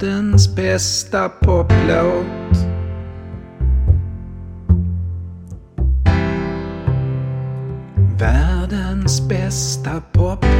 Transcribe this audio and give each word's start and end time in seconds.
Världens 0.00 0.54
bästa 0.54 1.28
poplåt. 1.28 2.26
Världens 8.18 9.28
bästa 9.28 10.02
poplåt. 10.12 10.57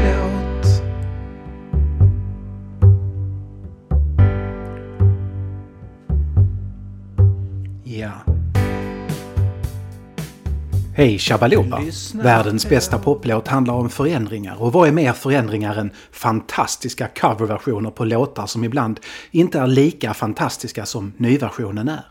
Hej 10.99 11.19
Shabaluba! 11.19 11.81
Världens 12.15 12.69
bästa 12.69 12.99
poplåt 12.99 13.49
handlar 13.49 13.75
om 13.75 13.91
förändringar 13.91 14.63
och 14.63 14.73
vad 14.73 14.89
är 14.89 14.93
mer 14.93 15.13
förändringar 15.13 15.77
än 15.77 15.91
fantastiska 16.13 17.09
coverversioner 17.09 17.91
på 17.91 18.05
låtar 18.05 18.47
som 18.47 18.65
ibland 18.65 19.01
inte 19.31 19.59
är 19.59 19.67
lika 19.67 20.15
fantastiska 20.15 20.87
som 20.87 21.13
nyversionen 21.17 21.89
är. 21.89 22.05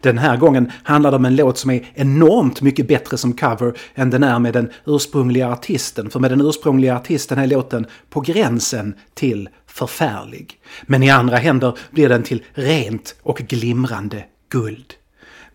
Den 0.00 0.18
här 0.18 0.36
gången 0.36 0.72
handlar 0.82 1.10
det 1.10 1.16
om 1.16 1.24
en 1.24 1.36
låt 1.36 1.58
som 1.58 1.70
är 1.70 1.86
enormt 1.94 2.62
mycket 2.62 2.88
bättre 2.88 3.16
som 3.16 3.32
cover 3.32 3.78
än 3.94 4.10
den 4.10 4.22
är 4.22 4.38
med 4.38 4.52
den 4.52 4.70
ursprungliga 4.86 5.48
artisten. 5.48 6.10
För 6.10 6.20
med 6.20 6.30
den 6.30 6.40
ursprungliga 6.40 6.96
artisten 6.96 7.38
är 7.38 7.46
låten 7.46 7.86
på 8.10 8.20
gränsen 8.20 8.94
till 9.14 9.48
förfärlig. 9.66 10.60
Men 10.82 11.02
i 11.02 11.10
andra 11.10 11.36
händer 11.36 11.78
blir 11.90 12.08
den 12.08 12.22
till 12.22 12.42
rent 12.54 13.16
och 13.22 13.36
glimrande 13.36 14.24
guld. 14.48 14.94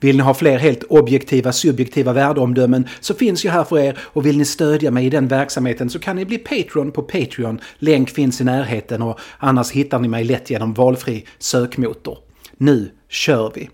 Vill 0.02 0.18
ni 0.18 0.24
ha 0.24 0.34
fler 0.34 0.58
helt 0.58 0.84
objektiva, 0.84 1.52
subjektiva 1.52 2.14
värdeomdömen 2.14 2.88
så 3.00 3.14
finns 3.14 3.46
jag 3.46 3.52
här 3.52 3.64
för 3.64 3.80
er 3.80 4.00
och 4.02 4.26
vill 4.26 4.38
ni 4.38 4.46
stödja 4.46 4.92
mig 4.92 5.06
i 5.06 5.10
den 5.10 5.28
verksamheten 5.28 5.90
så 5.90 6.00
kan 6.00 6.16
ni 6.16 6.26
bli 6.26 6.38
Patreon 6.38 6.92
på 6.92 7.02
Patreon. 7.02 7.60
Länk 7.78 8.10
finns 8.10 8.42
i 8.42 8.44
närheten 8.44 9.02
och 9.02 9.20
annars 9.38 9.72
hittar 9.72 10.00
ni 10.00 10.08
mig 10.08 10.24
lätt 10.24 10.50
genom 10.50 10.74
valfri 10.74 11.26
sökmotor. 11.40 12.18
Nu 12.58 12.92
kör 13.10 13.52
vi! 13.56 13.70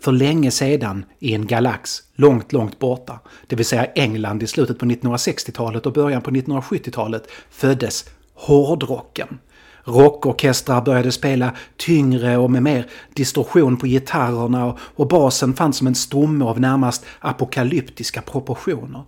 För 0.00 0.12
länge 0.12 0.50
sedan 0.50 1.04
i 1.18 1.34
en 1.34 1.46
galax 1.46 2.02
långt, 2.14 2.52
långt 2.52 2.78
borta, 2.78 3.20
det 3.46 3.56
vill 3.56 3.66
säga 3.66 3.84
England 3.84 4.42
i 4.42 4.46
slutet 4.46 4.78
på 4.78 4.86
1960-talet 4.86 5.86
och 5.86 5.92
början 5.92 6.22
på 6.22 6.30
1970-talet, 6.30 7.30
föddes 7.50 8.04
hårdrocken. 8.34 9.38
Rockorkestrar 9.86 10.82
började 10.82 11.12
spela 11.12 11.52
tyngre 11.76 12.36
och 12.36 12.50
med 12.50 12.62
mer 12.62 12.86
distorsion 13.14 13.76
på 13.76 13.86
gitarrerna 13.86 14.66
och, 14.66 14.78
och 14.80 15.08
basen 15.08 15.54
fanns 15.54 15.76
som 15.76 15.86
en 15.86 15.94
stomme 15.94 16.44
av 16.44 16.60
närmast 16.60 17.04
apokalyptiska 17.20 18.22
proportioner. 18.22 19.02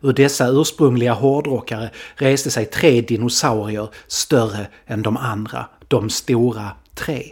Ur 0.00 0.12
dessa 0.12 0.48
ursprungliga 0.48 1.12
hårdrockare 1.12 1.90
reste 2.16 2.50
sig 2.50 2.66
tre 2.66 3.00
dinosaurier 3.00 3.88
större 4.06 4.66
än 4.86 5.02
de 5.02 5.16
andra, 5.16 5.66
de 5.88 6.10
stora 6.10 6.70
tre. 6.94 7.22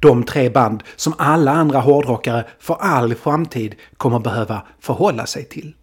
De 0.00 0.24
tre 0.24 0.50
band 0.50 0.82
som 0.96 1.14
alla 1.18 1.52
andra 1.52 1.80
hårdrockare 1.80 2.44
för 2.58 2.74
all 2.74 3.14
framtid 3.14 3.74
kommer 3.96 4.18
behöva 4.18 4.62
förhålla 4.80 5.26
sig 5.26 5.44
till. 5.44 5.74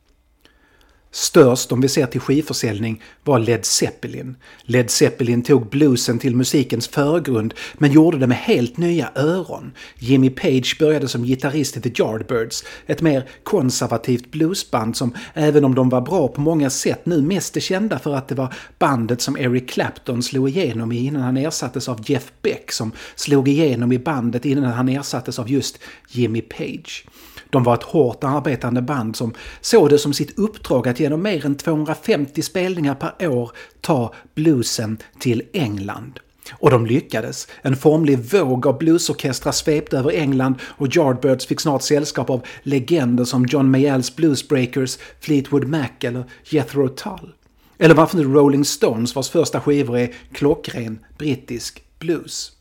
Störst 1.12 1.72
om 1.72 1.82
vi 1.82 1.88
ser 1.88 2.06
till 2.06 2.22
skivförsäljning 2.22 3.02
var 3.24 3.40
Led 3.40 3.66
Zeppelin. 3.66 4.36
Led 4.62 4.90
Zeppelin 4.90 5.44
tog 5.44 5.70
bluesen 5.70 6.20
till 6.20 6.36
musikens 6.36 6.88
förgrund 6.88 7.54
men 7.74 7.92
gjorde 7.92 8.18
det 8.18 8.28
med 8.28 8.38
helt 8.38 8.78
nya 8.78 9.12
öron. 9.16 9.72
Jimmy 9.98 10.30
Page 10.30 10.76
började 10.80 11.08
som 11.08 11.24
gitarrist 11.24 11.78
i 11.78 11.82
The 11.82 11.90
Yardbirds, 11.90 12.64
ett 12.86 13.02
mer 13.02 13.30
konservativt 13.44 14.32
bluesband 14.32 14.98
som 14.98 15.14
även 15.34 15.66
om 15.66 15.76
de 15.76 15.90
var 15.90 16.02
bra 16.02 16.28
på 16.28 16.42
många 16.42 16.70
sätt 16.70 17.06
nu 17.06 17.22
mest 17.22 17.58
är 17.58 17.62
kända 17.62 18.00
för 18.00 18.16
att 18.16 18.28
det 18.28 18.36
var 18.36 18.54
bandet 18.80 19.22
som 19.22 19.38
Eric 19.38 19.70
Clapton 19.70 20.24
slog 20.24 20.50
igenom 20.50 20.92
i 20.92 20.98
innan 21.06 21.22
han 21.22 21.38
ersattes 21.38 21.90
av 21.90 22.02
Jeff 22.06 22.32
Beck 22.42 22.72
som 22.72 22.92
slog 23.16 23.48
igenom 23.48 23.92
i 23.92 24.00
bandet 24.00 24.46
innan 24.46 24.72
han 24.72 24.90
ersattes 24.90 25.40
av 25.40 25.52
just 25.52 25.80
Jimmy 26.10 26.42
Page. 26.42 27.06
De 27.50 27.64
var 27.64 27.74
ett 27.74 27.84
hårt 27.84 28.24
arbetande 28.24 28.82
band 28.82 29.16
som 29.16 29.34
såg 29.62 29.90
det 29.90 30.00
som 30.00 30.14
sitt 30.14 30.40
uppdrag 30.40 30.88
att 30.88 31.00
genom 31.00 31.22
mer 31.22 31.46
än 31.46 31.56
250 31.56 32.42
spelningar 32.42 32.96
per 32.96 33.28
år 33.28 33.52
ta 33.82 34.14
bluesen 34.36 34.98
till 35.20 35.44
England. 35.54 36.20
Och 36.52 36.70
de 36.70 36.86
lyckades. 36.86 37.48
En 37.62 37.76
formlig 37.76 38.20
våg 38.20 38.68
av 38.68 38.78
bluesorkestrar 38.78 39.52
svepte 39.52 39.98
över 39.98 40.12
England 40.12 40.56
och 40.64 40.96
Yardbirds 40.96 41.46
fick 41.46 41.60
snart 41.60 41.82
sällskap 41.82 42.30
av 42.30 42.46
legender 42.64 43.24
som 43.26 43.46
John 43.46 43.72
Mayalls 43.72 44.16
Bluesbreakers, 44.16 44.98
Fleetwood 45.20 45.68
Mac 45.68 45.90
eller 46.00 46.24
Jethro 46.44 46.88
Tull. 46.88 47.34
Eller 47.78 47.96
varför 47.96 48.18
nu 48.18 48.24
Rolling 48.24 48.66
Stones 48.66 49.16
vars 49.16 49.30
första 49.30 49.62
skivor 49.62 49.98
är 49.98 50.14
klockren 50.32 51.00
brittisk 51.18 51.84
blues. 52.00 52.52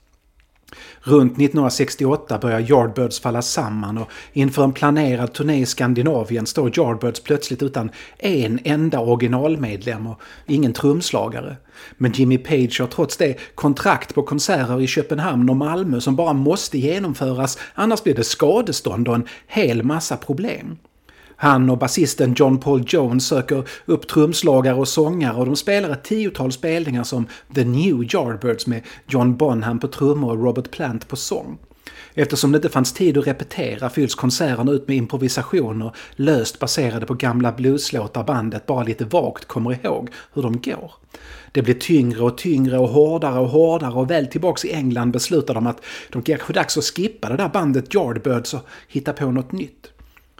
Runt 1.01 1.33
1968 1.33 2.39
börjar 2.39 2.61
Yardbirds 2.61 3.21
falla 3.21 3.43
samman 3.43 3.99
och 3.99 4.11
inför 4.33 4.65
en 4.65 4.73
planerad 4.73 5.33
turné 5.33 5.61
i 5.61 5.67
Skandinavien 5.67 6.47
står 6.47 6.79
Yardbirds 6.79 7.21
plötsligt 7.21 7.63
utan 7.63 7.91
en 8.19 8.59
enda 8.65 9.01
originalmedlem 9.01 10.07
och 10.07 10.21
ingen 10.47 10.73
trumslagare. 10.73 11.57
Men 11.97 12.13
Jimmy 12.13 12.39
Page 12.39 12.81
har 12.81 12.87
trots 12.87 13.17
det 13.17 13.39
kontrakt 13.55 14.15
på 14.15 14.23
konserter 14.23 14.81
i 14.81 14.87
Köpenhamn 14.87 15.51
och 15.51 15.57
Malmö 15.57 16.01
som 16.01 16.17
bara 16.17 16.33
måste 16.33 16.79
genomföras 16.79 17.59
annars 17.75 18.03
blir 18.03 18.15
det 18.15 18.25
skadestånd 18.25 19.09
och 19.09 19.15
en 19.15 19.27
hel 19.47 19.83
massa 19.83 20.17
problem. 20.17 20.77
Han 21.41 21.71
och 21.71 21.79
basisten 21.79 22.35
John 22.37 22.59
Paul 22.59 22.85
Jones 22.87 23.27
söker 23.27 23.69
upp 23.87 24.09
trumslagare 24.09 24.75
och 24.75 24.89
sångare 24.89 25.37
och 25.37 25.47
de 25.47 25.57
spelar 25.57 25.91
ett 25.91 26.05
tiotal 26.05 26.53
spelningar 26.53 27.05
som 27.05 27.27
The 27.55 27.65
New 27.65 28.03
Yardbirds 28.15 28.67
med 28.67 28.83
John 29.07 29.37
Bonham 29.37 29.79
på 29.79 29.89
trummor 29.89 30.31
och 30.31 30.45
Robert 30.45 30.71
Plant 30.71 31.09
på 31.09 31.17
sång. 31.17 31.59
Eftersom 32.15 32.53
det 32.53 32.57
inte 32.57 32.69
fanns 32.69 32.93
tid 32.93 33.19
att 33.19 33.27
repetera 33.27 33.91
fylls 33.91 34.15
konserterna 34.15 34.73
ut 34.73 34.89
med 34.89 34.97
improvisationer 34.97 35.93
löst 36.17 36.59
baserade 36.59 37.07
på 37.07 37.15
gamla 37.15 37.53
blueslåtar 37.53 38.25
bandet 38.25 38.67
bara 38.67 38.83
lite 38.83 39.05
vagt 39.05 39.45
kommer 39.45 39.85
ihåg 39.85 40.11
hur 40.33 40.43
de 40.43 40.61
går. 40.61 40.93
Det 41.53 41.63
blir 41.63 41.75
tyngre 41.75 42.23
och 42.23 42.39
tyngre 42.39 42.79
och 42.79 42.89
hårdare 42.89 43.39
och 43.39 43.49
hårdare 43.49 43.95
och 43.95 44.11
väl 44.11 44.27
tillbaks 44.27 44.65
i 44.65 44.73
England 44.73 45.11
beslutar 45.11 45.55
de 45.55 45.67
att 45.67 45.85
de 46.13 46.23
kanske 46.23 46.53
dags 46.53 46.79
att 46.79 46.85
skippa 46.85 47.29
det 47.29 47.37
där 47.37 47.49
bandet 47.49 47.95
Yardbirds 47.95 48.55
och 48.55 48.67
hitta 48.89 49.13
på 49.13 49.31
något 49.31 49.53
nytt. 49.53 49.93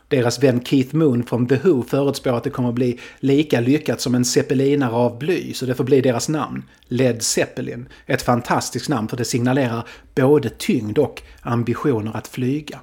Deras 0.09 0.43
vän 0.43 0.65
Keith 0.65 0.95
Moon 0.95 1.25
från 1.25 1.47
The 1.47 1.57
Who 1.57 1.83
förutspår 1.83 2.37
att 2.37 2.45
det 2.45 2.51
kommer 2.51 2.69
att 2.69 2.75
bli 2.75 2.99
lika 3.21 3.61
lyckat 3.61 4.01
som 4.01 4.15
en 4.15 4.25
zeppelinare 4.25 4.93
av 4.93 5.19
bly, 5.19 5.55
så 5.55 5.67
det 5.67 5.75
får 5.75 5.85
bli 5.85 6.01
deras 6.01 6.29
namn. 6.29 6.63
Led 6.89 7.23
Zeppelin. 7.23 7.89
Ett 8.07 8.23
fantastiskt 8.23 8.89
namn 8.89 9.09
för 9.09 9.17
det 9.17 9.25
signalerar 9.25 9.89
både 10.15 10.49
tyngd 10.49 10.99
och 10.99 11.23
ambitioner 11.43 12.17
att 12.17 12.29
flyga. 12.29 12.81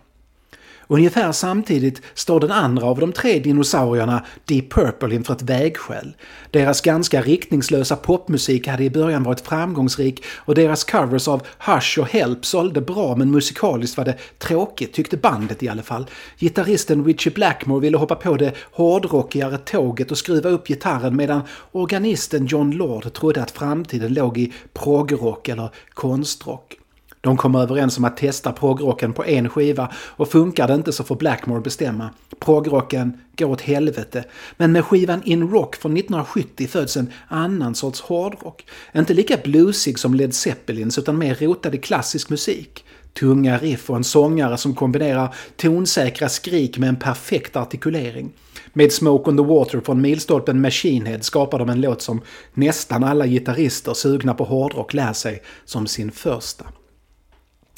Ungefär 0.87 1.31
samtidigt 1.31 2.01
står 2.13 2.39
den 2.39 2.51
andra 2.51 2.85
av 2.87 2.99
de 2.99 3.11
tre 3.11 3.39
dinosaurierna, 3.39 4.25
Deep 4.45 4.73
Purple, 4.73 5.15
inför 5.15 5.33
ett 5.33 5.41
vägskäl. 5.41 6.15
Deras 6.51 6.81
ganska 6.81 7.21
riktningslösa 7.21 7.95
popmusik 7.95 8.67
hade 8.67 8.83
i 8.83 8.89
början 8.89 9.23
varit 9.23 9.41
framgångsrik 9.41 10.23
och 10.35 10.55
deras 10.55 10.83
covers 10.83 11.27
av 11.27 11.41
Hush 11.59 11.99
och 11.99 12.09
Help 12.09 12.45
sålde 12.45 12.81
bra 12.81 13.15
men 13.15 13.31
musikaliskt 13.31 13.97
var 13.97 14.05
det 14.05 14.17
tråkigt, 14.39 14.93
tyckte 14.93 15.17
bandet 15.17 15.63
i 15.63 15.69
alla 15.69 15.83
fall. 15.83 16.05
Gitarristen 16.39 17.05
Richie 17.05 17.33
Blackmore 17.33 17.81
ville 17.81 17.97
hoppa 17.97 18.15
på 18.15 18.37
det 18.37 18.53
hårdrockigare 18.71 19.57
tåget 19.57 20.11
och 20.11 20.17
skruva 20.17 20.49
upp 20.49 20.67
gitarren 20.67 21.15
medan 21.15 21.41
organisten 21.71 22.45
John 22.45 22.71
Lord 22.71 23.13
trodde 23.13 23.43
att 23.43 23.51
framtiden 23.51 24.13
låg 24.13 24.37
i 24.37 24.53
progrock 24.73 25.49
eller 25.49 25.69
konstrock. 25.93 26.77
De 27.25 27.37
kommer 27.37 27.61
överens 27.61 27.97
om 27.97 28.03
att 28.05 28.17
testa 28.17 28.51
progrocken 28.51 29.13
på 29.13 29.25
en 29.25 29.49
skiva 29.49 29.91
och 29.95 30.31
funkar 30.31 30.67
det 30.67 30.73
inte 30.73 30.91
så 30.91 31.03
får 31.03 31.15
Blackmore 31.15 31.61
bestämma. 31.61 32.09
Progrocken 32.39 33.17
går 33.37 33.49
åt 33.49 33.61
helvete. 33.61 34.23
Men 34.57 34.71
med 34.71 34.85
skivan 34.85 35.21
In 35.23 35.49
Rock 35.49 35.75
från 35.75 35.97
1970 35.97 36.67
föds 36.67 36.97
en 36.97 37.11
annan 37.27 37.75
sorts 37.75 38.01
hårdrock. 38.01 38.65
Inte 38.95 39.13
lika 39.13 39.37
bluesig 39.43 39.99
som 39.99 40.13
Led 40.13 40.35
Zeppelins 40.35 40.97
utan 40.97 41.17
mer 41.17 41.35
rotad 41.35 41.75
i 41.75 41.77
klassisk 41.77 42.29
musik. 42.29 42.85
Tunga 43.13 43.57
riff 43.57 43.89
och 43.89 43.95
en 43.95 44.03
sångare 44.03 44.57
som 44.57 44.75
kombinerar 44.75 45.35
tonsäkra 45.55 46.29
skrik 46.29 46.77
med 46.77 46.89
en 46.89 46.99
perfekt 46.99 47.55
artikulering. 47.55 48.31
Med 48.73 48.91
Smoke 48.91 49.29
on 49.29 49.37
the 49.37 49.43
Water 49.43 49.81
från 49.81 50.01
milstolpen 50.01 50.61
Machine 50.61 51.05
Head 51.05 51.21
skapar 51.21 51.59
de 51.59 51.69
en 51.69 51.81
låt 51.81 52.01
som 52.01 52.21
nästan 52.53 53.03
alla 53.03 53.27
gitarrister 53.27 53.93
sugna 53.93 54.33
på 54.33 54.43
hårdrock 54.43 54.93
lär 54.93 55.13
sig 55.13 55.41
som 55.65 55.87
sin 55.87 56.11
första. 56.11 56.65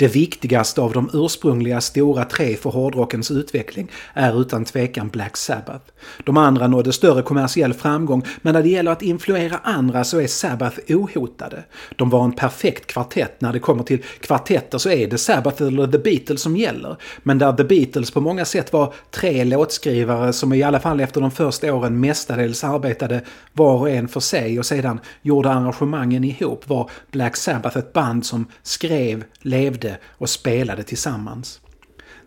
Det 0.00 0.08
viktigaste 0.08 0.80
av 0.80 0.92
de 0.92 1.10
ursprungliga 1.12 1.80
stora 1.80 2.24
tre 2.24 2.56
för 2.56 2.70
hårdrockens 2.70 3.30
utveckling 3.30 3.90
är 4.14 4.40
utan 4.40 4.64
tvekan 4.64 5.08
Black 5.08 5.36
Sabbath. 5.36 5.84
De 6.24 6.36
andra 6.36 6.66
nådde 6.66 6.92
större 6.92 7.22
kommersiell 7.22 7.74
framgång 7.74 8.22
men 8.42 8.54
när 8.54 8.62
det 8.62 8.68
gäller 8.68 8.90
att 8.90 9.02
influera 9.02 9.60
andra 9.62 10.04
så 10.04 10.20
är 10.20 10.26
Sabbath 10.26 10.78
ohotade. 10.88 11.64
De 11.96 12.10
var 12.10 12.24
en 12.24 12.32
perfekt 12.32 12.86
kvartett. 12.86 13.40
När 13.40 13.52
det 13.52 13.58
kommer 13.58 13.82
till 13.82 14.02
kvartetter 14.20 14.78
så 14.78 14.90
är 14.90 15.06
det 15.06 15.18
Sabbath 15.18 15.62
eller 15.62 15.86
The 15.86 15.98
Beatles 15.98 16.42
som 16.42 16.56
gäller. 16.56 16.96
Men 17.22 17.38
där 17.38 17.52
The 17.52 17.64
Beatles 17.64 18.10
på 18.10 18.20
många 18.20 18.44
sätt 18.44 18.72
var 18.72 18.94
tre 19.10 19.44
låtskrivare 19.44 20.32
som 20.32 20.52
i 20.52 20.62
alla 20.62 20.80
fall 20.80 21.00
efter 21.00 21.20
de 21.20 21.30
första 21.30 21.74
åren 21.74 22.00
mestadels 22.00 22.64
arbetade 22.64 23.20
var 23.52 23.74
och 23.74 23.90
en 23.90 24.08
för 24.08 24.20
sig 24.20 24.58
och 24.58 24.66
sedan 24.66 25.00
gjorde 25.22 25.50
arrangemangen 25.50 26.24
ihop 26.24 26.68
var 26.68 26.90
Black 27.10 27.36
Sabbath 27.36 27.78
ett 27.78 27.92
band 27.92 28.26
som 28.26 28.46
skrev, 28.62 29.24
levde 29.42 29.89
och 30.04 30.30
spelade 30.30 30.82
tillsammans. 30.82 31.60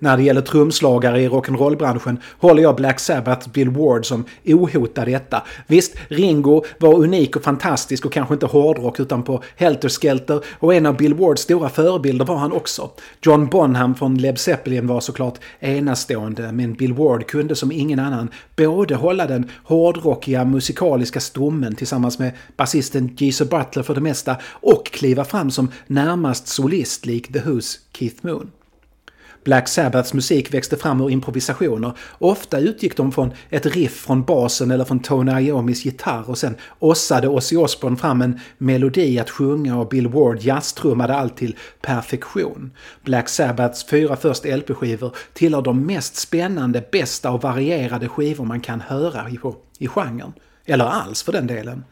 När 0.03 0.17
det 0.17 0.23
gäller 0.23 0.41
trumslagare 0.41 1.21
i 1.21 1.29
rock'n'roll-branschen 1.29 2.17
håller 2.39 2.63
jag 2.63 2.75
Black 2.75 3.00
Sabbath 3.00 3.50
Bill 3.50 3.69
Ward 3.69 4.05
som 4.05 4.25
ohotad 4.45 5.07
etta. 5.07 5.44
Visst, 5.67 5.95
Ringo 6.07 6.63
var 6.79 6.94
unik 6.95 7.35
och 7.35 7.44
fantastisk 7.44 8.05
och 8.05 8.13
kanske 8.13 8.33
inte 8.33 8.45
hårdrock 8.45 9.00
utan 9.00 9.23
på 9.23 9.44
Helter 9.55 9.89
Skelter 9.89 10.44
och 10.59 10.73
en 10.73 10.85
av 10.85 10.97
Bill 10.97 11.13
Wards 11.13 11.41
stora 11.41 11.69
förebilder 11.69 12.25
var 12.25 12.35
han 12.35 12.51
också. 12.51 12.91
John 13.21 13.47
Bonham 13.47 13.95
från 13.95 14.17
Led 14.17 14.39
Zeppelin 14.39 14.88
var 14.88 15.00
såklart 15.00 15.39
enastående 15.59 16.51
men 16.51 16.73
Bill 16.73 16.94
Ward 16.94 17.27
kunde 17.27 17.55
som 17.55 17.71
ingen 17.71 18.00
annan 18.00 18.29
både 18.55 18.95
hålla 18.95 19.27
den 19.27 19.50
hårdrockiga 19.63 20.45
musikaliska 20.45 21.19
stommen 21.19 21.75
tillsammans 21.75 22.19
med 22.19 22.31
basisten 22.57 23.15
Geezer 23.17 23.45
Butler 23.45 23.83
för 23.83 23.95
det 23.95 24.01
mesta 24.01 24.35
och 24.51 24.85
kliva 24.85 25.23
fram 25.23 25.51
som 25.51 25.71
närmast 25.88 26.47
solist 26.47 27.05
lik 27.05 27.33
The 27.33 27.39
Who's 27.39 27.77
Keith 27.91 28.25
Moon. 28.25 28.51
Black 29.44 29.68
Sabbaths 29.68 30.13
musik 30.13 30.54
växte 30.54 30.78
fram 30.78 31.01
ur 31.01 31.10
improvisationer. 31.10 31.98
Ofta 32.18 32.60
utgick 32.60 32.98
de 32.98 33.12
från 33.12 33.34
ett 33.50 33.66
riff 33.66 33.94
från 33.94 34.24
basen 34.24 34.72
eller 34.72 34.86
från 34.86 35.00
Tony 35.00 35.31
Iommis 35.31 35.86
gitarr 35.86 36.30
och 36.30 36.38
sen 36.38 36.56
ossade 36.80 37.28
Ozzy 37.28 37.57
Osbourne 37.57 37.98
fram 37.98 38.22
en 38.22 38.40
melodi 38.57 39.19
att 39.19 39.30
sjunga 39.30 39.78
och 39.78 39.88
Bill 39.90 40.07
Ward 40.07 40.42
jazztrummade 40.42 41.16
allt 41.16 41.38
till 41.38 41.56
perfektion. 41.81 42.72
Black 43.04 43.30
Sabbaths 43.30 43.86
fyra 43.86 44.16
första 44.16 44.56
LP-skivor 44.56 45.16
tillhör 45.34 45.62
de 45.62 45.86
mest 45.86 46.16
spännande, 46.16 46.84
bästa 46.92 47.31
och 47.31 47.42
varierade 47.42 48.07
skivor 48.07 48.46
man 48.46 48.62
kan 48.62 48.81
höra 48.81 49.30
i, 49.30 49.39
i 49.80 49.88
genren. 49.88 50.34
Eller 50.66 50.86
alls 50.86 51.24
för 51.24 51.31
den 51.31 51.48
delen. 51.48 51.84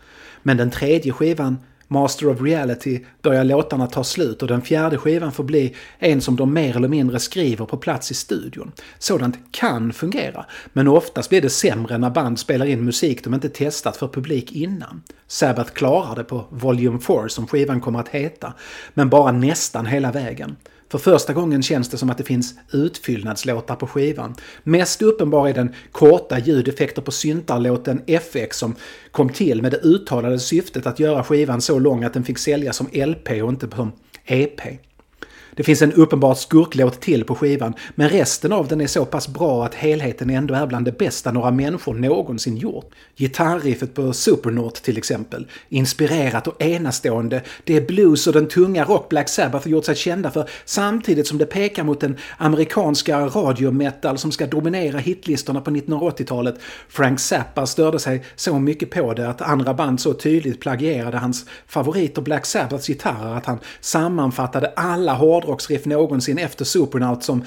Men 0.44 0.58
den 0.58 0.72
tredje 0.72 1.14
skivan 1.14 1.58
Master 1.92 2.30
of 2.30 2.42
Reality 2.42 3.00
börjar 3.22 3.44
låtarna 3.44 3.88
ta 3.88 4.04
slut 4.04 4.42
och 4.42 4.48
den 4.48 4.62
fjärde 4.62 4.98
skivan 4.98 5.32
får 5.32 5.44
bli 5.44 5.76
en 6.00 6.22
som 6.22 6.36
de 6.36 6.54
mer 6.54 6.76
eller 6.76 6.88
mindre 6.88 7.20
skriver 7.20 7.66
på 7.66 7.78
plats 7.78 8.12
i 8.12 8.14
studion. 8.14 8.72
Sådant 9.00 9.38
kan 9.52 9.94
fungera, 9.94 10.46
men 10.74 10.88
oftast 10.88 11.30
blir 11.30 11.42
det 11.42 11.50
sämre 11.50 11.98
när 11.98 12.10
band 12.10 12.40
spelar 12.40 12.66
in 12.66 12.86
musik 12.86 13.24
de 13.24 13.34
inte 13.34 13.50
testat 13.50 13.98
för 13.98 14.08
publik 14.08 14.52
innan. 14.52 15.04
Sabbath 15.28 15.72
klarar 15.72 16.16
det 16.16 16.24
på 16.24 16.46
Volume 16.50 17.00
4 17.00 17.30
som 17.30 17.48
skivan 17.48 17.82
kommer 17.82 18.00
att 18.00 18.10
heta, 18.10 18.54
men 18.94 19.10
bara 19.10 19.32
nästan 19.32 19.86
hela 19.86 20.12
vägen. 20.12 20.56
För 20.92 20.98
första 20.98 21.34
gången 21.34 21.64
känns 21.64 21.90
det 21.90 21.98
som 21.98 22.10
att 22.10 22.18
det 22.18 22.24
finns 22.24 22.54
utfyllnadslåtar 22.72 23.76
på 23.76 23.88
skivan. 23.88 24.36
Mest 24.64 25.02
uppenbar 25.02 25.48
är 25.48 25.54
den 25.54 25.76
korta 25.92 26.40
ljudeffekter 26.40 27.02
på 27.02 27.12
syntarlåten 27.12 28.02
FX 28.08 28.58
som 28.58 28.76
kom 29.12 29.30
till 29.30 29.62
med 29.62 29.72
det 29.72 29.78
uttalade 29.78 30.40
syftet 30.40 30.86
att 30.86 31.00
göra 31.00 31.24
skivan 31.24 31.62
så 31.62 31.80
lång 31.80 32.04
att 32.04 32.14
den 32.14 32.24
fick 32.24 32.38
säljas 32.38 32.78
som 32.78 32.88
LP 32.94 33.30
och 33.30 33.50
inte 33.50 33.68
som 33.76 33.92
EP. 34.26 34.62
Det 35.56 35.64
finns 35.64 35.82
en 35.82 35.94
uppenbart 35.94 36.38
skurklåt 36.38 37.02
till 37.02 37.24
på 37.24 37.36
skivan, 37.36 37.74
men 37.96 38.10
resten 38.10 38.52
av 38.52 38.68
den 38.68 38.82
är 38.82 38.88
så 38.88 39.06
pass 39.06 39.28
bra 39.28 39.66
att 39.66 39.76
helheten 39.76 40.30
ändå 40.30 40.54
är 40.54 40.66
bland 40.66 40.86
det 40.86 40.98
bästa 40.98 41.32
några 41.32 41.52
människor 41.52 41.94
någonsin 41.94 42.58
gjort. 42.58 42.92
Gitarriffet 43.16 43.94
på 43.94 44.14
Supernaut 44.14 44.76
till 44.76 44.98
exempel, 44.98 45.48
inspirerat 45.70 46.48
och 46.48 46.62
enastående, 46.62 47.42
det 47.64 47.78
är 47.78 47.82
blues 47.82 48.28
och 48.28 48.34
den 48.34 48.48
tunga 48.48 48.86
rock 48.86 49.10
Black 49.10 49.30
Sabbath 49.30 49.68
gjort 49.68 49.86
sig 49.86 49.96
kända 49.96 50.32
för 50.32 50.50
samtidigt 50.66 51.28
som 51.28 51.38
det 51.38 51.46
pekar 51.46 51.84
mot 51.84 52.00
den 52.00 52.18
amerikanska 52.38 53.26
radiometal 53.26 54.18
som 54.18 54.32
ska 54.32 54.48
dominera 54.48 54.98
hitlistorna 54.98 55.62
på 55.62 55.72
1980-talet. 55.72 56.56
Frank 56.90 57.20
Zappa 57.20 57.66
störde 57.66 58.00
sig 58.00 58.24
så 58.36 58.60
mycket 58.60 58.90
på 58.90 59.14
det 59.14 59.30
att 59.30 59.42
andra 59.42 59.74
band 59.74 60.02
så 60.02 60.14
tydligt 60.14 60.60
plagierade 60.60 61.18
hans 61.18 61.46
favoriter 61.68 62.22
Black 62.22 62.46
Sabbaths 62.46 62.88
gitarrer 62.88 63.38
att 63.38 63.46
han 63.46 63.60
sammanfattade 63.82 64.74
alla 64.76 65.14
hårda 65.14 65.41
hårdrocksriff 65.42 65.86
någonsin 65.86 66.38
efter 66.38 66.66
Supernaut 66.66 67.24
som 67.24 67.44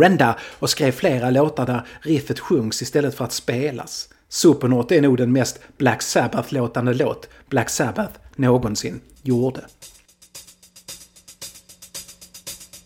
Renda 0.00 0.38
och 0.58 0.70
skrev 0.70 0.92
flera 0.92 1.30
låtar 1.30 1.66
där 1.66 1.86
riffet 2.00 2.40
sjungs 2.40 2.82
istället 2.82 3.14
för 3.14 3.24
att 3.24 3.32
spelas. 3.32 4.08
Supernaut 4.28 4.92
är 4.92 5.02
nog 5.02 5.16
den 5.16 5.32
mest 5.32 5.60
Black 5.78 6.02
Sabbath-låtande 6.02 6.94
låt 6.94 7.28
Black 7.48 7.70
Sabbath 7.70 8.12
någonsin 8.36 9.00
gjorde. 9.22 9.60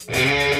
Mm. 0.08 0.51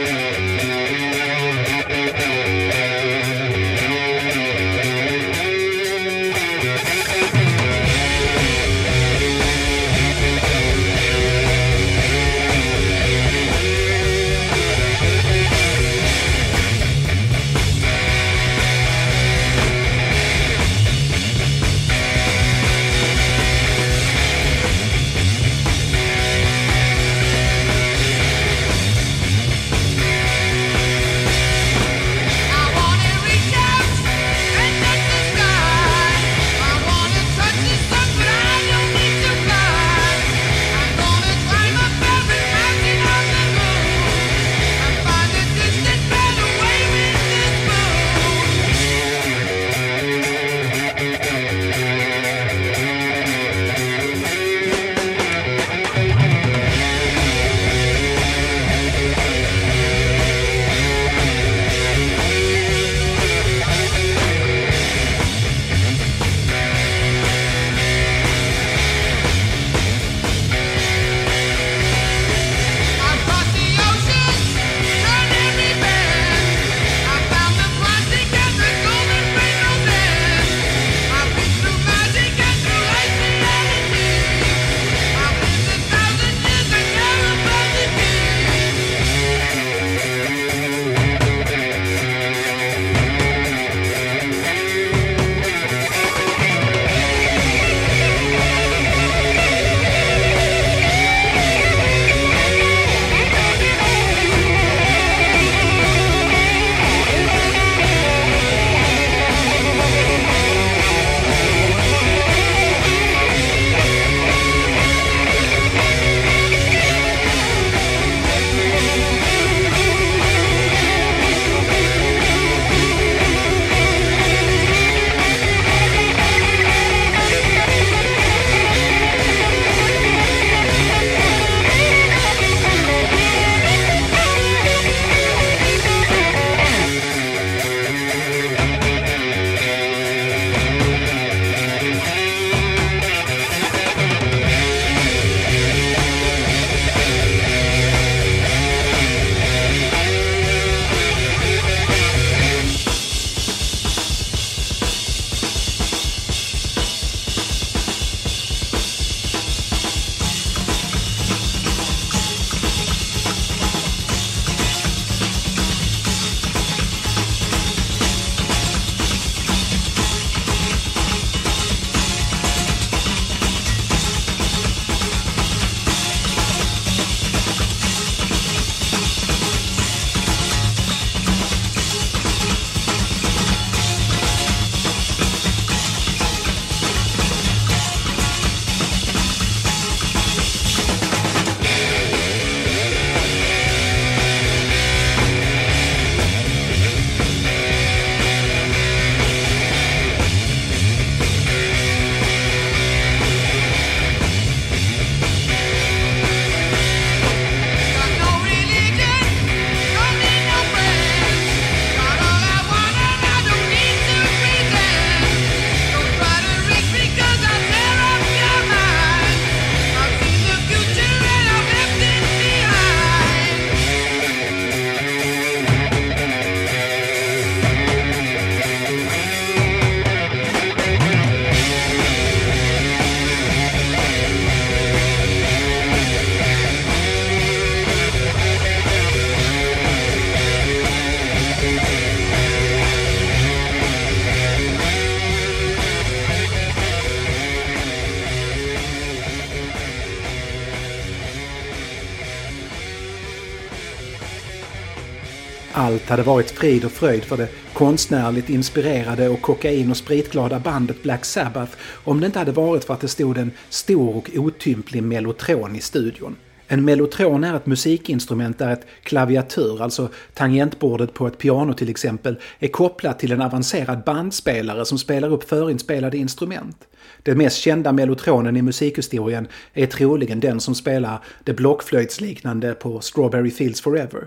Hade 256.13 256.23
varit 256.23 256.51
frid 256.51 256.85
och 256.85 256.93
fröjd 256.93 257.25
för 257.25 257.37
det 257.37 257.49
konstnärligt 257.73 258.51
inspirerade 258.51 259.29
och 259.29 259.43
kokain 259.43 259.91
och 259.91 259.97
spritglada 259.97 260.59
bandet 260.59 261.03
Black 261.03 261.25
Sabbath 261.25 261.73
om 262.05 262.21
det 262.21 262.27
inte 262.27 262.39
hade 262.39 262.53
varit 262.53 262.85
för 262.85 262.95
att 262.95 263.01
det 263.01 263.09
stod 263.09 263.39
en 263.39 263.51
stor 263.69 264.17
och 264.17 264.31
otymplig 264.35 265.03
mellotron 265.03 265.77
i 265.77 265.81
studion. 265.81 266.37
En 266.67 266.85
mellotron 266.85 267.45
är 267.45 267.57
ett 267.57 267.67
musikinstrument 267.67 268.59
där 268.59 268.73
ett 268.73 268.87
klaviatur, 269.03 269.83
alltså 269.83 270.09
tangentbordet 270.35 271.15
på 271.15 271.27
ett 271.27 271.39
piano 271.39 271.75
till 271.75 271.91
exempel, 271.91 272.37
är 272.59 272.69
kopplat 272.69 273.19
till 273.19 273.33
en 273.33 273.43
avancerad 273.43 274.05
bandspelare 274.05 274.85
som 274.85 274.99
spelar 274.99 275.33
upp 275.33 275.49
förinspelade 275.49 276.17
instrument. 276.17 276.77
Den 277.23 277.39
mest 277.39 277.57
kända 277.57 277.93
mellotronen 277.93 278.57
i 278.57 278.63
musikhistorien 278.63 279.49
är 279.73 279.87
troligen 279.87 280.41
den 280.41 280.61
som 280.61 280.75
spelar 280.75 281.19
det 281.45 281.55
blockflöjtsliknande 281.55 282.75
på 282.75 283.01
Strawberry 283.01 283.51
Fields 283.51 283.81
Forever. 283.81 284.27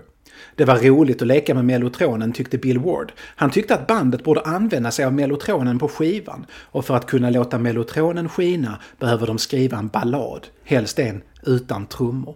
Det 0.56 0.64
var 0.64 0.78
roligt 0.78 1.22
att 1.22 1.28
leka 1.28 1.54
med 1.54 1.64
mellotronen 1.64 2.32
tyckte 2.32 2.58
Bill 2.58 2.78
Ward. 2.78 3.12
Han 3.18 3.50
tyckte 3.50 3.74
att 3.74 3.86
bandet 3.86 4.24
borde 4.24 4.40
använda 4.40 4.90
sig 4.90 5.04
av 5.04 5.12
mellotronen 5.12 5.78
på 5.78 5.88
skivan 5.88 6.46
och 6.52 6.84
för 6.84 6.96
att 6.96 7.06
kunna 7.06 7.30
låta 7.30 7.58
mellotronen 7.58 8.28
skina 8.28 8.78
behöver 8.98 9.26
de 9.26 9.38
skriva 9.38 9.78
en 9.78 9.88
ballad, 9.88 10.46
helst 10.64 10.98
en 10.98 11.22
utan 11.42 11.86
trummor. 11.86 12.34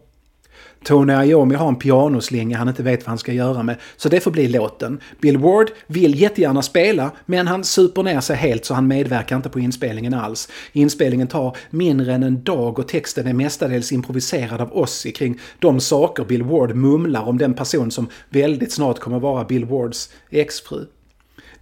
Tony 0.85 1.13
Iommi 1.13 1.55
har 1.55 1.69
en 1.69 1.77
pianoslinga 1.77 2.59
han 2.59 2.69
inte 2.69 2.83
vet 2.83 3.01
vad 3.01 3.09
han 3.09 3.19
ska 3.19 3.33
göra 3.33 3.63
med, 3.63 3.77
så 3.97 4.09
det 4.09 4.21
får 4.21 4.31
bli 4.31 4.49
låten. 4.49 5.01
Bill 5.21 5.39
Ward 5.39 5.71
vill 5.87 6.21
jättegärna 6.21 6.63
spela, 6.63 7.11
men 7.27 7.47
han 7.47 7.65
super 7.65 8.03
ner 8.03 8.21
sig 8.21 8.37
helt 8.37 8.65
så 8.65 8.75
han 8.75 8.89
medverkar 8.89 9.37
inte 9.37 9.49
på 9.49 9.61
inspelningen 9.61 10.15
alls. 10.15 10.49
Inspelningen 10.73 11.27
tar 11.27 11.57
mindre 11.71 12.15
än 12.15 12.23
en 12.23 12.43
dag 12.43 12.79
och 12.79 12.89
texten 12.89 13.27
är 13.27 13.33
mestadels 13.33 13.93
improviserad 13.93 14.61
av 14.61 14.77
Ozzy 14.77 15.13
kring 15.13 15.39
de 15.59 15.81
saker 15.81 16.25
Bill 16.25 16.43
Ward 16.43 16.75
mumlar 16.75 17.23
om 17.23 17.39
den 17.39 17.55
person 17.55 17.91
som 17.91 18.09
väldigt 18.29 18.73
snart 18.73 18.99
kommer 18.99 19.19
vara 19.19 19.45
Bill 19.45 19.65
Wards 19.65 20.11
exfru. 20.31 20.87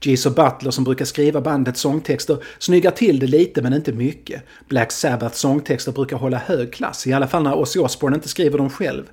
Geezer 0.00 0.30
Butler 0.30 0.70
som 0.70 0.84
brukar 0.84 1.04
skriva 1.04 1.40
bandets 1.40 1.80
sångtexter 1.80 2.38
snyggar 2.58 2.90
till 2.90 3.18
det 3.18 3.26
lite 3.26 3.62
men 3.62 3.72
inte 3.72 3.92
mycket. 3.92 4.42
Black 4.68 4.92
Sabbaths 4.92 5.38
sångtexter 5.38 5.92
brukar 5.92 6.16
hålla 6.16 6.38
hög 6.38 6.72
klass, 6.72 7.06
i 7.06 7.12
alla 7.12 7.26
fall 7.26 7.42
när 7.42 7.54
Ozzy 7.54 7.80
Osbourne 7.80 8.16
inte 8.16 8.28
skriver 8.28 8.58
dem 8.58 8.70
själv. 8.70 9.04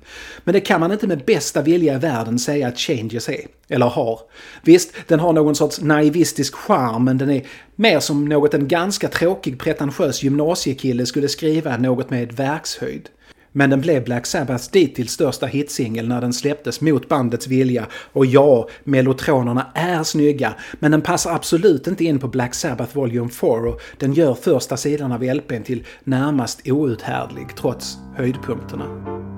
Men 0.44 0.52
det 0.52 0.60
kan 0.60 0.80
man 0.80 0.92
inte 0.92 1.06
med 1.06 1.24
bästa 1.24 1.62
vilja 1.62 1.94
i 1.94 1.98
världen 1.98 2.38
säga 2.38 2.68
att 2.68 2.78
Changes 2.78 3.28
är. 3.28 3.46
Eller 3.68 3.86
har. 3.86 4.20
Visst, 4.62 4.92
den 5.06 5.20
har 5.20 5.32
någon 5.32 5.54
sorts 5.54 5.80
naivistisk 5.80 6.54
charm 6.54 7.04
men 7.04 7.18
den 7.18 7.30
är 7.30 7.46
mer 7.74 8.00
som 8.00 8.24
något 8.24 8.54
en 8.54 8.68
ganska 8.68 9.08
tråkig 9.08 9.58
pretentiös 9.58 10.22
gymnasiekille 10.22 11.06
skulle 11.06 11.28
skriva 11.28 11.76
något 11.76 12.10
med 12.10 12.32
verkshöjd. 12.32 13.08
Men 13.56 13.70
den 13.70 13.80
blev 13.80 14.04
Black 14.04 14.26
Sabbaths 14.26 14.68
dittills 14.68 15.12
största 15.12 15.46
hitsingel 15.46 16.08
när 16.08 16.20
den 16.20 16.32
släpptes 16.32 16.80
mot 16.80 17.08
bandets 17.08 17.46
vilja. 17.46 17.86
Och 18.12 18.26
ja, 18.26 18.68
mellotronerna 18.84 19.66
är 19.74 20.02
snygga, 20.02 20.54
men 20.78 20.90
den 20.90 21.02
passar 21.02 21.34
absolut 21.34 21.86
inte 21.86 22.04
in 22.04 22.18
på 22.18 22.28
Black 22.28 22.54
Sabbath 22.54 22.96
Volume 22.96 23.28
4 23.28 23.50
och 23.50 23.80
den 23.98 24.12
gör 24.12 24.34
första 24.34 24.76
sidan 24.76 25.12
av 25.12 25.22
LPn 25.22 25.62
till 25.62 25.84
närmast 26.04 26.68
outhärdlig 26.68 27.46
trots 27.56 27.96
höjdpunkterna. 28.16 29.35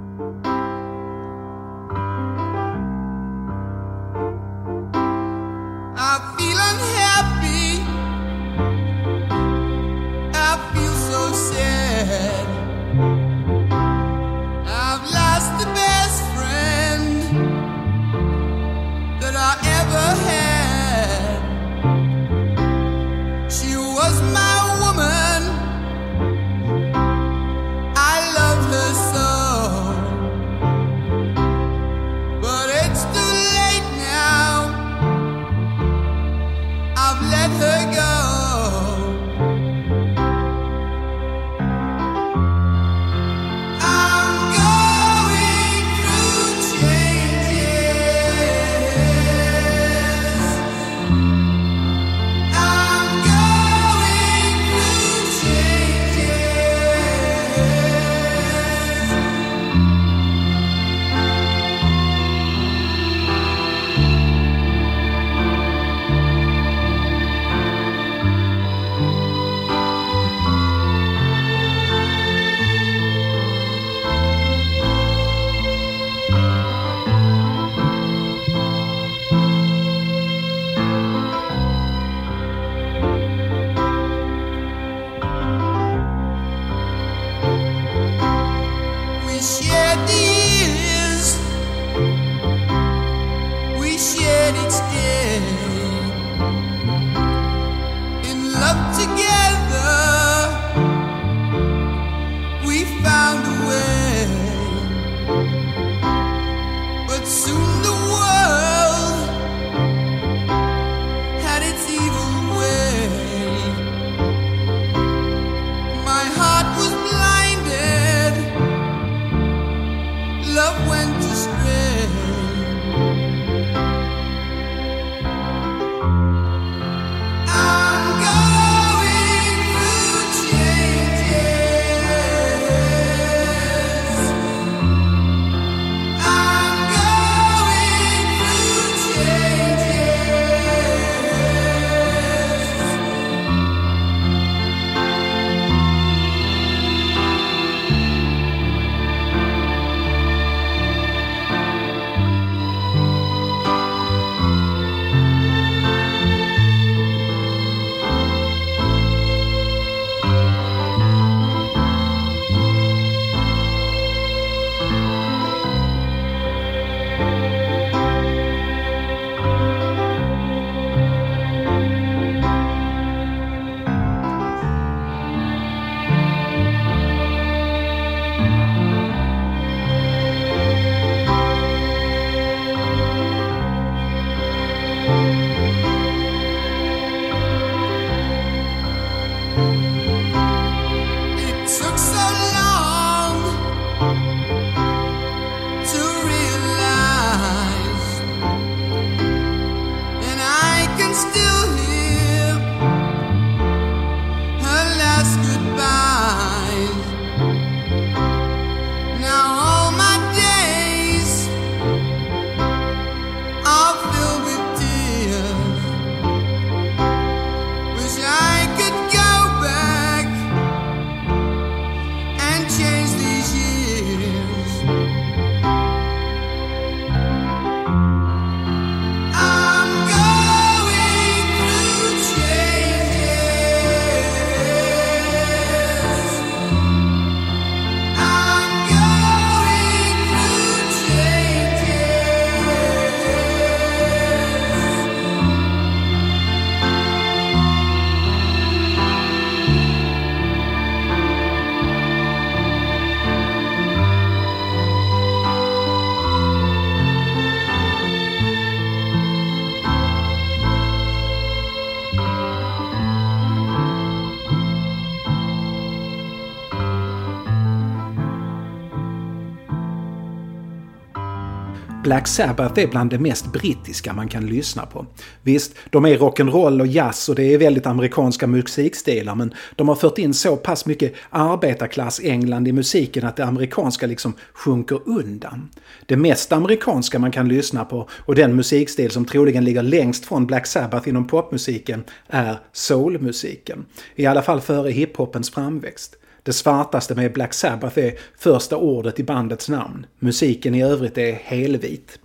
Black 272.08 272.28
Sabbath 272.28 272.80
är 272.80 272.86
bland 272.86 273.10
det 273.10 273.18
mest 273.18 273.52
brittiska 273.52 274.12
man 274.12 274.28
kan 274.28 274.46
lyssna 274.46 274.86
på. 274.86 275.06
Visst, 275.42 275.74
de 275.90 276.04
är 276.04 276.18
rock'n'roll 276.18 276.80
och 276.80 276.86
jazz 276.86 277.28
och 277.28 277.34
det 277.34 277.54
är 277.54 277.58
väldigt 277.58 277.86
amerikanska 277.86 278.46
musikstilar 278.46 279.34
men 279.34 279.54
de 279.76 279.88
har 279.88 279.94
fört 279.94 280.18
in 280.18 280.34
så 280.34 280.56
pass 280.56 280.86
mycket 280.86 281.14
arbetarklass-England 281.30 282.68
i 282.68 282.72
musiken 282.72 283.24
att 283.24 283.36
det 283.36 283.44
amerikanska 283.44 284.06
liksom 284.06 284.34
sjunker 284.52 285.00
undan. 285.04 285.68
Det 286.06 286.16
mest 286.16 286.52
amerikanska 286.52 287.18
man 287.18 287.32
kan 287.32 287.48
lyssna 287.48 287.84
på 287.84 288.08
och 288.12 288.34
den 288.34 288.56
musikstil 288.56 289.10
som 289.10 289.24
troligen 289.24 289.64
ligger 289.64 289.82
längst 289.82 290.26
från 290.26 290.46
Black 290.46 290.66
Sabbath 290.66 291.08
inom 291.08 291.26
popmusiken 291.26 292.04
är 292.28 292.58
soulmusiken. 292.72 293.84
I 294.14 294.26
alla 294.26 294.42
fall 294.42 294.60
före 294.60 294.90
hiphopens 294.90 295.50
framväxt. 295.50 296.16
Det 296.48 296.52
svartaste 296.52 297.14
med 297.14 297.32
Black 297.32 297.54
Sabbath 297.54 297.98
är 297.98 298.14
första 298.38 298.76
ordet 298.76 299.20
i 299.20 299.24
bandets 299.24 299.68
namn. 299.68 300.06
Musiken 300.18 300.74
i 300.74 300.82
övrigt 300.82 301.18
är 301.18 301.32
helvit. 301.32 302.18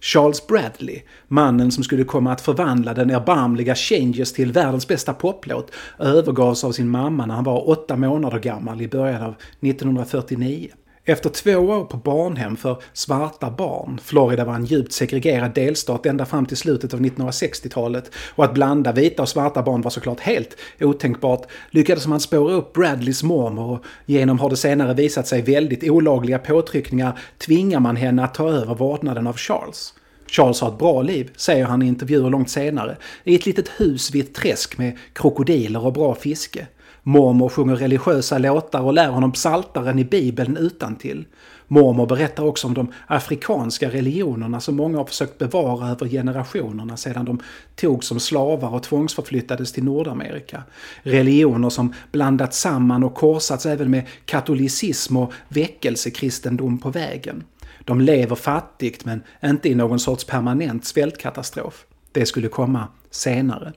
Charles 0.00 0.46
Bradley, 0.46 1.02
mannen 1.28 1.72
som 1.72 1.84
skulle 1.84 2.04
komma 2.04 2.32
att 2.32 2.40
förvandla 2.40 2.94
den 2.94 3.10
erbarmliga 3.10 3.74
Changes 3.74 4.32
till 4.32 4.52
världens 4.52 4.88
bästa 4.88 5.14
poplåt, 5.14 5.70
övergavs 5.98 6.64
av 6.64 6.72
sin 6.72 6.88
mamma 6.88 7.26
när 7.26 7.34
han 7.34 7.44
var 7.44 7.68
åtta 7.68 7.96
månader 7.96 8.38
gammal 8.38 8.82
i 8.82 8.88
början 8.88 9.22
av 9.22 9.34
1949. 9.60 10.68
Efter 11.10 11.30
två 11.30 11.56
år 11.56 11.84
på 11.84 11.96
barnhem 11.96 12.56
för 12.56 12.82
svarta 12.92 13.50
barn, 13.50 14.00
Florida 14.04 14.44
var 14.44 14.54
en 14.54 14.64
djupt 14.64 14.92
segregerad 14.92 15.54
delstat 15.54 16.06
ända 16.06 16.26
fram 16.26 16.46
till 16.46 16.56
slutet 16.56 16.94
av 16.94 17.00
1960-talet 17.00 18.10
och 18.34 18.44
att 18.44 18.54
blanda 18.54 18.92
vita 18.92 19.22
och 19.22 19.28
svarta 19.28 19.62
barn 19.62 19.82
var 19.82 19.90
såklart 19.90 20.20
helt 20.20 20.56
otänkbart, 20.80 21.46
lyckades 21.70 22.06
man 22.06 22.20
spåra 22.20 22.52
upp 22.52 22.72
Bradleys 22.72 23.22
mormor 23.22 23.72
och 23.72 23.84
genom 24.06 24.38
har 24.38 24.50
det 24.50 24.56
senare 24.56 24.94
visat 24.94 25.26
sig 25.26 25.42
väldigt 25.42 25.90
olagliga 25.90 26.38
påtryckningar 26.38 27.18
tvingar 27.38 27.80
man 27.80 27.96
henne 27.96 28.24
att 28.24 28.34
ta 28.34 28.50
över 28.50 28.74
vårdnaden 28.74 29.26
av 29.26 29.36
Charles. 29.36 29.94
Charles 30.26 30.60
har 30.60 30.68
ett 30.68 30.78
bra 30.78 31.02
liv, 31.02 31.30
säger 31.36 31.64
han 31.64 31.82
i 31.82 31.86
intervjuer 31.86 32.30
långt 32.30 32.50
senare, 32.50 32.96
i 33.24 33.34
ett 33.34 33.46
litet 33.46 33.68
hus 33.68 34.14
vid 34.14 34.24
ett 34.24 34.34
träsk 34.34 34.78
med 34.78 34.98
krokodiler 35.12 35.86
och 35.86 35.92
bra 35.92 36.14
fiske. 36.14 36.66
Mormor 37.08 37.48
sjunger 37.48 37.76
religiösa 37.76 38.38
låtar 38.38 38.80
och 38.80 38.92
lär 38.92 39.08
honom 39.08 39.32
psaltaren 39.32 39.98
i 39.98 40.04
bibeln 40.04 40.56
utan 40.56 40.96
till. 40.96 41.26
Mormor 41.68 42.06
berättar 42.06 42.44
också 42.44 42.66
om 42.66 42.74
de 42.74 42.92
afrikanska 43.06 43.90
religionerna 43.90 44.60
som 44.60 44.76
många 44.76 44.98
har 44.98 45.04
försökt 45.04 45.38
bevara 45.38 45.88
över 45.88 46.08
generationerna 46.08 46.96
sedan 46.96 47.24
de 47.24 47.40
togs 47.76 48.06
som 48.06 48.20
slavar 48.20 48.74
och 48.74 48.82
tvångsförflyttades 48.82 49.72
till 49.72 49.84
Nordamerika. 49.84 50.62
Religioner 51.02 51.70
som 51.70 51.94
blandats 52.12 52.60
samman 52.60 53.04
och 53.04 53.14
korsats 53.14 53.66
även 53.66 53.90
med 53.90 54.06
katolicism 54.24 55.16
och 55.16 55.32
väckelsekristendom 55.48 56.78
på 56.78 56.90
vägen. 56.90 57.44
De 57.84 58.00
lever 58.00 58.36
fattigt 58.36 59.04
men 59.04 59.22
inte 59.44 59.68
i 59.68 59.74
någon 59.74 59.98
sorts 59.98 60.24
permanent 60.24 60.84
svältkatastrof. 60.84 61.84
Det 62.12 62.26
skulle 62.26 62.48
komma 62.48 62.88
senare. 63.10 63.72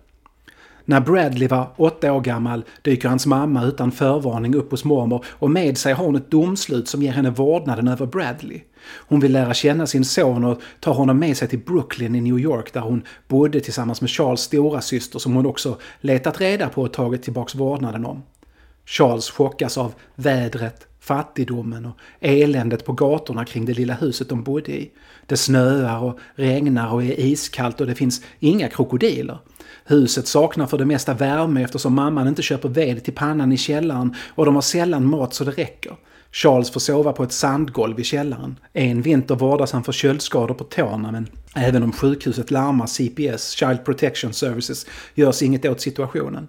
När 0.91 0.99
Bradley 0.99 1.47
var 1.47 1.73
åtta 1.77 2.13
år 2.13 2.21
gammal 2.21 2.63
dyker 2.81 3.09
hans 3.09 3.25
mamma 3.25 3.63
utan 3.63 3.91
förvarning 3.91 4.55
upp 4.55 4.71
hos 4.71 4.83
mormor 4.83 5.25
och 5.29 5.51
med 5.51 5.77
sig 5.77 5.93
har 5.93 6.05
hon 6.05 6.15
ett 6.15 6.31
domslut 6.31 6.87
som 6.87 7.01
ger 7.01 7.11
henne 7.11 7.29
vårdnaden 7.29 7.87
över 7.87 8.05
Bradley. 8.05 8.61
Hon 8.83 9.19
vill 9.19 9.31
lära 9.31 9.53
känna 9.53 9.87
sin 9.87 10.05
son 10.05 10.45
och 10.45 10.61
tar 10.79 10.93
honom 10.93 11.19
med 11.19 11.37
sig 11.37 11.47
till 11.47 11.59
Brooklyn 11.59 12.15
i 12.15 12.21
New 12.21 12.39
York 12.39 12.73
där 12.73 12.81
hon 12.81 13.03
bodde 13.27 13.59
tillsammans 13.59 14.01
med 14.01 14.09
Charles 14.09 14.39
stora 14.39 14.81
syster 14.81 15.19
som 15.19 15.35
hon 15.35 15.45
också 15.45 15.77
letat 16.01 16.41
reda 16.41 16.69
på 16.69 16.81
och 16.81 16.93
tagit 16.93 17.23
tillbaks 17.23 17.55
vårdnaden 17.55 18.05
om. 18.05 18.23
Charles 18.85 19.29
chockas 19.29 19.77
av 19.77 19.93
vädret, 20.15 20.87
fattigdomen 20.99 21.85
och 21.85 21.97
eländet 22.19 22.85
på 22.85 22.93
gatorna 22.93 23.45
kring 23.45 23.65
det 23.65 23.73
lilla 23.73 23.93
huset 23.93 24.29
de 24.29 24.43
bodde 24.43 24.71
i. 24.71 24.91
Det 25.25 25.37
snöar 25.37 26.03
och 26.03 26.19
regnar 26.35 26.93
och 26.93 27.03
är 27.03 27.19
iskallt 27.19 27.81
och 27.81 27.87
det 27.87 27.95
finns 27.95 28.21
inga 28.39 28.67
krokodiler. 28.67 29.37
Huset 29.85 30.27
saknar 30.27 30.67
för 30.67 30.77
det 30.77 30.85
mesta 30.85 31.13
värme 31.13 31.63
eftersom 31.63 31.93
mamman 31.93 32.27
inte 32.27 32.41
köper 32.41 32.69
ved 32.69 33.03
till 33.03 33.13
pannan 33.13 33.51
i 33.51 33.57
källaren 33.57 34.15
och 34.35 34.45
de 34.45 34.55
har 34.55 34.61
sällan 34.61 35.05
mat 35.05 35.33
så 35.33 35.43
det 35.43 35.51
räcker. 35.51 35.95
Charles 36.31 36.71
får 36.71 36.79
sova 36.79 37.13
på 37.13 37.23
ett 37.23 37.31
sandgolv 37.31 37.99
i 37.99 38.03
källaren. 38.03 38.59
En 38.73 39.01
vinter 39.01 39.35
vårdas 39.35 39.71
han 39.71 39.83
för 39.83 39.91
köldskador 39.91 40.53
på 40.53 40.63
tårna 40.63 41.11
men 41.11 41.27
även 41.55 41.83
om 41.83 41.91
sjukhuset 41.91 42.51
larmar 42.51 42.87
CPS, 42.87 43.51
Child 43.51 43.85
Protection 43.85 44.33
Services, 44.33 44.85
görs 45.15 45.41
inget 45.41 45.65
åt 45.65 45.81
situationen. 45.81 46.47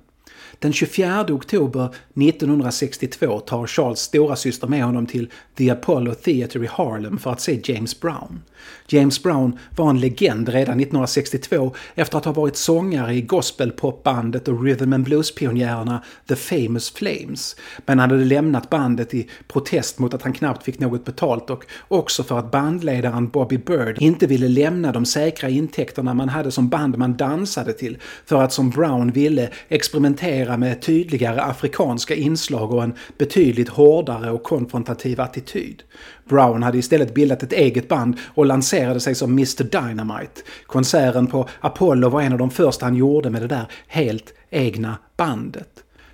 Den 0.63 0.73
24 0.73 1.27
oktober 1.29 1.95
1962 2.15 3.41
tar 3.41 3.67
Charles 3.67 3.99
stora 3.99 4.37
syster 4.37 4.67
med 4.67 4.85
honom 4.85 5.07
till 5.07 5.31
The 5.59 5.71
Apollo 5.71 6.15
Theatre 6.15 6.65
i 6.65 6.67
Harlem 6.67 7.19
för 7.19 7.31
att 7.33 7.41
se 7.41 7.61
James 7.65 8.01
Brown. 8.01 8.43
James 8.89 9.23
Brown 9.23 9.59
var 9.77 9.91
en 9.91 10.01
legend 10.01 10.49
redan 10.49 10.81
1962 10.81 11.75
efter 11.95 12.19
att 12.19 12.25
ha 12.25 12.33
varit 12.33 12.57
sångare 12.57 13.15
i 13.15 13.21
gospelpopbandet 13.21 14.49
och 14.49 14.65
rhythm 14.65 14.93
and 14.93 15.05
blues-pionjärerna 15.05 16.03
The 16.29 16.37
Famous 16.37 16.91
Flames. 16.91 17.57
Men 17.87 17.99
han 17.99 18.11
hade 18.11 18.25
lämnat 18.25 18.71
bandet 18.71 19.15
i 19.15 19.29
protest 19.49 19.99
mot 19.99 20.15
att 20.15 20.23
han 20.23 20.33
knappt 20.33 20.65
fick 20.65 20.79
något 20.79 21.05
betalt 21.05 21.51
och 21.51 21.65
också 21.89 22.23
för 22.23 22.39
att 22.39 22.51
bandledaren 22.51 23.29
Bobby 23.29 23.59
Bird 23.59 23.97
inte 23.99 24.27
ville 24.27 24.49
lämna 24.49 24.93
de 24.93 25.05
säkra 25.05 25.49
intäkterna 25.49 26.15
man 26.15 26.29
hade 26.29 26.51
som 26.51 26.69
band 26.69 26.99
man 26.99 27.17
dansade 27.17 27.73
till 27.73 27.99
för 28.25 28.43
att 28.43 28.53
som 28.53 28.71
Brown 28.71 29.11
ville 29.11 29.49
experimentera 29.69 30.52
med 30.57 30.83
tydligare 30.83 31.43
afrikanska 31.43 32.15
inslag 32.15 32.73
och 32.73 32.83
en 32.83 32.95
betydligt 33.19 33.69
hårdare 33.69 34.31
och 34.31 34.43
konfrontativ 34.43 35.21
attityd. 35.21 35.83
Brown 36.29 36.63
hade 36.63 36.79
istället 36.79 37.15
bildat 37.15 37.43
ett 37.43 37.53
eget 37.53 37.89
band 37.89 38.17
och 38.35 38.47
lanserade 38.47 39.01
sig 39.01 39.15
som 39.15 39.33
Mr 39.33 39.65
Dynamite. 39.65 40.41
Konserten 40.67 41.27
på 41.27 41.49
Apollo 41.61 42.09
var 42.09 42.23
en 42.23 42.33
av 42.33 42.39
de 42.39 42.51
första 42.51 42.87
han 42.87 42.97
gjorde 42.97 43.31
med 43.31 43.43
det 43.43 43.49
där 43.49 43.67
helt 43.87 44.35
egna 44.51 44.97
bandet. 45.17 45.69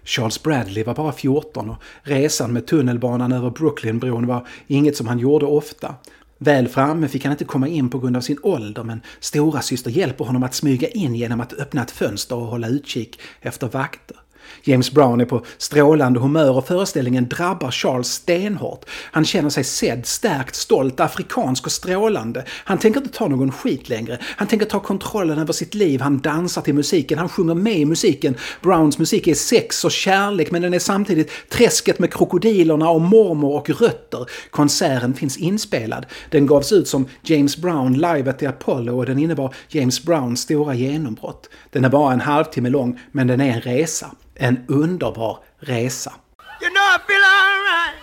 Charles 0.04 0.42
Bradley 0.42 0.84
var 0.84 0.94
bara 0.94 1.12
14 1.12 1.70
och 1.70 1.82
resan 2.02 2.52
med 2.52 2.66
tunnelbanan 2.66 3.32
över 3.32 3.50
Brooklynbron 3.50 4.26
var 4.26 4.46
inget 4.66 4.96
som 4.96 5.06
han 5.06 5.18
gjorde 5.18 5.46
ofta. 5.46 5.94
Väl 6.38 6.68
framme 6.68 7.08
fick 7.08 7.24
han 7.24 7.32
inte 7.32 7.44
komma 7.44 7.68
in 7.68 7.90
på 7.90 7.98
grund 7.98 8.16
av 8.16 8.20
sin 8.20 8.38
ålder 8.42 8.82
men 8.82 9.00
stora 9.20 9.60
syster 9.60 9.90
hjälper 9.90 10.24
honom 10.24 10.42
att 10.42 10.54
smyga 10.54 10.88
in 10.88 11.14
genom 11.14 11.40
att 11.40 11.52
öppna 11.52 11.82
ett 11.82 11.90
fönster 11.90 12.36
och 12.36 12.46
hålla 12.46 12.68
utkik 12.68 13.20
efter 13.40 13.68
vakter. 13.68 14.16
James 14.62 14.92
Brown 14.92 15.20
är 15.20 15.24
på 15.24 15.44
strålande 15.58 16.20
humör 16.20 16.56
och 16.56 16.66
föreställningen 16.66 17.28
drabbar 17.28 17.70
Charles 17.70 18.08
stenhårt. 18.08 18.84
Han 18.90 19.24
känner 19.24 19.50
sig 19.50 19.64
sedd, 19.64 20.06
stärkt, 20.06 20.54
stolt, 20.54 21.00
afrikansk 21.00 21.66
och 21.66 21.72
strålande. 21.72 22.44
Han 22.48 22.78
tänker 22.78 23.00
inte 23.00 23.18
ta 23.18 23.28
någon 23.28 23.52
skit 23.52 23.88
längre. 23.88 24.18
Han 24.22 24.48
tänker 24.48 24.66
ta 24.66 24.80
kontrollen 24.80 25.38
över 25.38 25.52
sitt 25.52 25.74
liv. 25.74 26.00
Han 26.00 26.18
dansar 26.18 26.62
till 26.62 26.74
musiken, 26.74 27.18
han 27.18 27.28
sjunger 27.28 27.54
med 27.54 27.78
i 27.78 27.84
musiken. 27.84 28.34
Browns 28.62 28.98
musik 28.98 29.26
är 29.26 29.34
sex 29.34 29.84
och 29.84 29.92
kärlek 29.92 30.50
men 30.50 30.62
den 30.62 30.74
är 30.74 30.78
samtidigt 30.78 31.30
träsket 31.48 31.98
med 31.98 32.12
krokodilerna 32.12 32.90
och 32.90 33.00
mormor 33.00 33.54
och 33.56 33.70
rötter. 33.70 34.26
Konserten 34.50 35.14
finns 35.14 35.36
inspelad. 35.36 36.06
Den 36.30 36.46
gavs 36.46 36.72
ut 36.72 36.88
som 36.88 37.08
James 37.22 37.56
Brown 37.56 37.92
live 37.92 38.30
at 38.30 38.38
the 38.38 38.46
Apollo 38.46 38.98
och 38.98 39.06
den 39.06 39.18
innebar 39.18 39.54
James 39.68 40.04
Browns 40.04 40.40
stora 40.40 40.74
genombrott. 40.74 41.48
Den 41.70 41.84
är 41.84 41.88
bara 41.88 42.12
en 42.12 42.20
halvtimme 42.20 42.68
lång 42.68 43.00
men 43.12 43.26
den 43.26 43.40
är 43.40 43.52
en 43.52 43.60
resa. 43.60 44.10
En 44.38 44.64
underbar 44.68 45.40
resa. 45.60 46.20
You 46.60 46.70
know 46.70 46.80
I 46.80 46.98
feel 47.06 47.22
alright. 47.22 47.94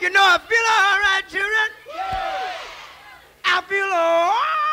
You 0.00 0.10
know 0.10 0.20
I 0.20 0.38
feel 0.48 0.66
alright 0.78 1.28
children. 1.28 1.70
I 3.44 3.62
feel 3.68 3.84
alright. 3.84 4.67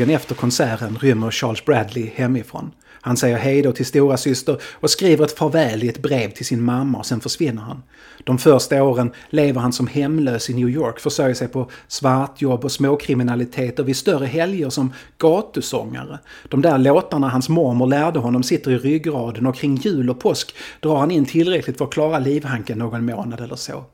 Dagen 0.00 0.14
efter 0.14 0.34
konserten 0.34 0.98
rymmer 1.00 1.30
Charles 1.30 1.64
Bradley 1.64 2.10
hemifrån. 2.14 2.70
Han 2.90 3.16
säger 3.16 3.36
hej 3.36 3.62
då 3.62 3.72
till 3.72 3.86
stora 3.86 4.16
syster 4.16 4.60
och 4.72 4.90
skriver 4.90 5.24
ett 5.24 5.38
farväl 5.38 5.84
i 5.84 5.88
ett 5.88 6.02
brev 6.02 6.30
till 6.30 6.46
sin 6.46 6.62
mamma 6.62 6.98
och 6.98 7.06
sen 7.06 7.20
försvinner 7.20 7.62
han. 7.62 7.82
De 8.24 8.38
första 8.38 8.82
åren 8.82 9.12
lever 9.30 9.60
han 9.60 9.72
som 9.72 9.86
hemlös 9.86 10.50
i 10.50 10.54
New 10.54 10.68
York, 10.68 11.00
försörjer 11.00 11.34
sig 11.34 11.48
på 11.48 11.70
svartjobb 11.88 12.64
och 12.64 12.72
småkriminalitet 12.72 13.78
och 13.78 13.88
vid 13.88 13.96
större 13.96 14.26
helger 14.26 14.70
som 14.70 14.92
gatusångare. 15.18 16.18
De 16.48 16.62
där 16.62 16.78
låtarna 16.78 17.28
hans 17.28 17.48
mormor 17.48 17.86
lärde 17.86 18.18
honom 18.18 18.42
sitter 18.42 18.70
i 18.70 18.78
ryggraden 18.78 19.46
och 19.46 19.56
kring 19.56 19.76
jul 19.76 20.10
och 20.10 20.20
påsk 20.20 20.54
drar 20.80 20.96
han 20.96 21.10
in 21.10 21.24
tillräckligt 21.24 21.78
för 21.78 21.84
att 21.84 21.92
klara 21.92 22.18
livhanken 22.18 22.78
någon 22.78 23.04
månad 23.04 23.40
eller 23.40 23.56
så. 23.56 23.84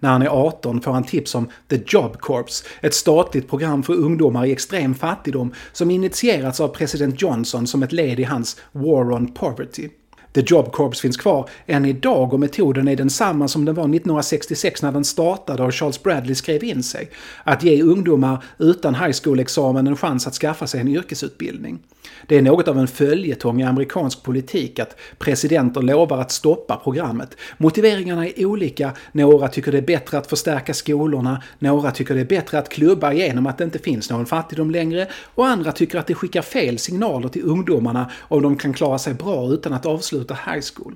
När 0.00 0.10
han 0.10 0.22
är 0.22 0.28
18 0.28 0.80
får 0.80 0.92
han 0.92 1.04
tips 1.04 1.34
om 1.34 1.48
The 1.68 1.78
Job 1.86 2.18
Corps, 2.20 2.64
ett 2.80 2.94
statligt 2.94 3.48
program 3.48 3.82
för 3.82 3.94
ungdomar 3.94 4.46
i 4.46 4.52
extrem 4.52 4.94
fattigdom 4.94 5.54
som 5.72 5.90
initierats 5.90 6.60
av 6.60 6.68
president 6.68 7.22
Johnson 7.22 7.66
som 7.66 7.82
ett 7.82 7.92
led 7.92 8.20
i 8.20 8.24
hans 8.24 8.56
War 8.72 9.12
on 9.12 9.32
Poverty. 9.32 9.88
The 10.36 10.42
Job 10.46 10.72
Corps 10.72 11.00
finns 11.00 11.16
kvar 11.16 11.48
än 11.66 11.84
idag 11.84 12.32
och 12.32 12.40
metoden 12.40 12.88
är 12.88 12.96
densamma 12.96 13.48
som 13.48 13.64
den 13.64 13.74
var 13.74 13.82
1966 13.82 14.82
när 14.82 14.92
den 14.92 15.04
startade 15.04 15.62
och 15.62 15.74
Charles 15.74 16.02
Bradley 16.02 16.34
skrev 16.34 16.64
in 16.64 16.82
sig. 16.82 17.10
Att 17.44 17.62
ge 17.62 17.82
ungdomar 17.82 18.44
utan 18.58 18.94
high 18.94 19.16
school-examen 19.22 19.86
en 19.86 19.96
chans 19.96 20.26
att 20.26 20.34
skaffa 20.34 20.66
sig 20.66 20.80
en 20.80 20.88
yrkesutbildning. 20.88 21.78
Det 22.26 22.36
är 22.36 22.42
något 22.42 22.68
av 22.68 22.78
en 22.78 22.86
följetong 22.86 23.60
i 23.60 23.64
amerikansk 23.64 24.22
politik 24.22 24.78
att 24.78 24.96
presidenter 25.18 25.82
lovar 25.82 26.18
att 26.18 26.32
stoppa 26.32 26.76
programmet. 26.76 27.36
Motiveringarna 27.58 28.26
är 28.26 28.46
olika. 28.46 28.92
Några 29.12 29.48
tycker 29.48 29.72
det 29.72 29.78
är 29.78 29.82
bättre 29.82 30.18
att 30.18 30.26
förstärka 30.26 30.74
skolorna, 30.74 31.42
några 31.58 31.90
tycker 31.90 32.14
det 32.14 32.20
är 32.20 32.24
bättre 32.24 32.58
att 32.58 32.68
klubba 32.68 33.12
igenom 33.12 33.46
att 33.46 33.58
det 33.58 33.64
inte 33.64 33.78
finns 33.78 34.10
någon 34.10 34.26
fattigdom 34.26 34.70
längre 34.70 35.08
och 35.34 35.46
andra 35.46 35.72
tycker 35.72 35.98
att 35.98 36.06
det 36.06 36.14
skickar 36.14 36.42
fel 36.42 36.78
signaler 36.78 37.28
till 37.28 37.42
ungdomarna 37.44 38.10
om 38.20 38.42
de 38.42 38.56
kan 38.56 38.72
klara 38.72 38.98
sig 38.98 39.14
bra 39.14 39.48
utan 39.52 39.72
att 39.72 39.86
avsluta 39.86 40.25
high 40.34 40.64
school. 40.74 40.94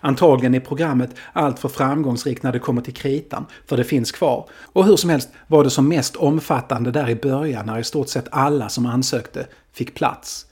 Antagligen 0.00 0.54
är 0.54 0.60
programmet 0.60 1.10
alltför 1.32 1.68
framgångsrikt 1.68 2.42
när 2.42 2.52
det 2.52 2.58
kommer 2.58 2.82
till 2.82 2.94
kritan, 2.94 3.46
för 3.66 3.76
det 3.76 3.84
finns 3.84 4.12
kvar. 4.12 4.48
Och 4.52 4.84
hur 4.84 4.96
som 4.96 5.10
helst 5.10 5.28
var 5.46 5.64
det 5.64 5.70
som 5.70 5.88
mest 5.88 6.16
omfattande 6.16 6.90
där 6.90 7.10
i 7.10 7.14
början 7.14 7.66
när 7.66 7.78
i 7.78 7.84
stort 7.84 8.08
sett 8.08 8.28
alla 8.30 8.68
som 8.68 8.86
ansökte 8.86 9.46
fick 9.72 9.94
plats. 9.94 10.46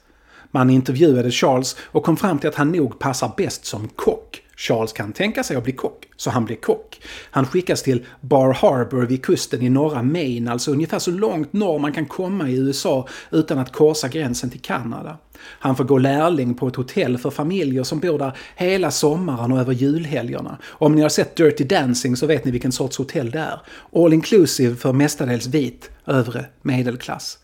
Man 0.51 0.69
intervjuade 0.69 1.31
Charles 1.31 1.75
och 1.81 2.03
kom 2.03 2.17
fram 2.17 2.39
till 2.39 2.49
att 2.49 2.55
han 2.55 2.71
nog 2.71 2.99
passar 2.99 3.31
bäst 3.37 3.65
som 3.65 3.87
kock. 3.87 4.42
Charles 4.67 4.93
kan 4.93 5.13
tänka 5.13 5.43
sig 5.43 5.57
att 5.57 5.63
bli 5.63 5.73
kock, 5.73 6.05
så 6.17 6.29
han 6.29 6.45
blir 6.45 6.55
kock. 6.55 7.01
Han 7.31 7.45
skickas 7.45 7.83
till 7.83 8.05
Bar 8.21 8.53
Harbor 8.53 9.05
vid 9.05 9.25
kusten 9.25 9.61
i 9.61 9.69
norra 9.69 10.03
Maine, 10.03 10.47
alltså 10.47 10.71
ungefär 10.71 10.99
så 10.99 11.11
långt 11.11 11.53
norr 11.53 11.79
man 11.79 11.93
kan 11.93 12.05
komma 12.05 12.49
i 12.49 12.57
USA 12.57 13.07
utan 13.31 13.59
att 13.59 13.71
korsa 13.73 14.07
gränsen 14.07 14.49
till 14.49 14.61
Kanada. 14.61 15.17
Han 15.39 15.75
får 15.75 15.83
gå 15.83 15.97
lärling 15.97 16.53
på 16.53 16.67
ett 16.67 16.75
hotell 16.75 17.17
för 17.17 17.29
familjer 17.29 17.83
som 17.83 17.99
bor 17.99 18.19
där 18.19 18.37
hela 18.55 18.91
sommaren 18.91 19.51
och 19.51 19.59
över 19.59 19.73
julhelgerna. 19.73 20.57
Om 20.65 20.95
ni 20.95 21.01
har 21.01 21.09
sett 21.09 21.35
Dirty 21.35 21.63
Dancing 21.63 22.17
så 22.17 22.25
vet 22.27 22.45
ni 22.45 22.51
vilken 22.51 22.71
sorts 22.71 22.97
hotell 22.97 23.31
det 23.31 23.39
är. 23.39 23.61
All 23.95 24.13
inclusive 24.13 24.75
för 24.75 24.93
mestadels 24.93 25.47
vit, 25.47 25.91
övre 26.05 26.45
medelklass. 26.61 27.37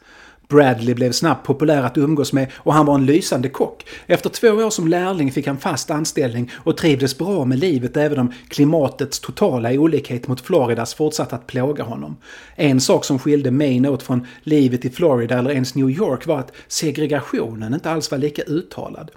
Bradley 0.50 0.94
blev 0.94 1.12
snabbt 1.12 1.48
populär 1.48 1.84
att 1.84 1.98
umgås 1.98 2.34
med 2.34 2.52
och 2.56 2.74
han 2.74 2.86
var 2.86 2.96
en 2.96 3.06
lysande 3.06 3.50
kock. 3.50 3.86
Efter 4.08 4.30
två 4.30 4.48
år 4.48 4.70
som 4.70 4.88
lärling 4.88 5.32
fick 5.32 5.48
han 5.48 5.58
fast 5.58 5.92
anställning 5.92 6.52
och 6.56 6.78
trivdes 6.78 7.18
bra 7.18 7.46
med 7.46 7.60
livet 7.60 7.98
även 7.98 8.20
om 8.20 8.34
klimatets 8.48 9.20
totala 9.20 9.72
olikhet 9.72 10.28
mot 10.28 10.42
Floridas 10.42 10.94
fortsatte 10.94 11.36
att 11.36 11.48
plåga 11.48 11.84
honom. 11.84 12.18
En 12.56 12.82
sak 12.82 13.06
som 13.06 13.20
skilde 13.20 13.52
Maine 13.52 13.86
åt 13.86 14.04
från 14.04 14.28
livet 14.44 14.86
i 14.86 14.90
Florida 14.90 15.40
eller 15.40 15.52
ens 15.52 15.76
New 15.76 15.90
York 15.90 16.28
var 16.28 16.40
att 16.40 16.52
segregationen 16.68 17.74
inte 17.74 17.92
alls 17.92 18.12
var 18.12 18.18
lika 18.18 18.42
uttalad. 18.42 19.12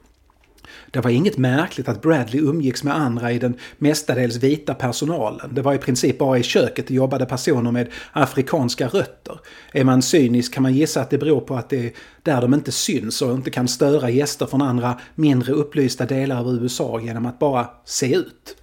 Det 0.93 1.01
var 1.01 1.11
inget 1.11 1.39
märkligt 1.39 1.89
att 1.89 2.03
Bradley 2.03 2.41
umgicks 2.43 2.85
med 2.85 2.97
andra 2.97 3.33
i 3.33 3.39
den 3.39 3.55
mestadels 3.79 4.37
vita 4.37 4.75
personalen. 4.75 5.55
Det 5.55 5.63
var 5.63 5.75
i 5.75 5.79
princip 5.79 6.19
bara 6.19 6.39
i 6.39 6.43
köket 6.43 6.87
det 6.87 6.95
jobbade 6.95 7.27
personer 7.27 7.71
med 7.71 7.89
afrikanska 8.13 8.87
rötter. 8.87 9.41
Är 9.73 9.85
man 9.85 10.03
cynisk 10.03 10.55
kan 10.55 10.63
man 10.63 10.75
gissa 10.75 11.01
att 11.01 11.11
det 11.11 11.19
beror 11.19 11.41
på 11.41 11.55
att 11.55 11.69
det 11.69 11.87
är 11.87 11.93
där 12.23 12.41
de 12.41 12.55
inte 12.55 12.73
syns 12.73 13.23
och 13.23 13.35
inte 13.35 13.51
kan 13.51 13.69
störa 13.69 14.11
gäster 14.11 14.47
från 14.47 14.63
andra 14.63 15.01
mindre 15.15 15.53
upplysta 15.53 16.07
delar 16.07 16.41
av 16.41 16.49
USA 16.49 17.01
genom 17.01 17.27
att 17.27 17.39
bara 17.39 17.67
se 17.85 18.15
ut. 18.15 18.62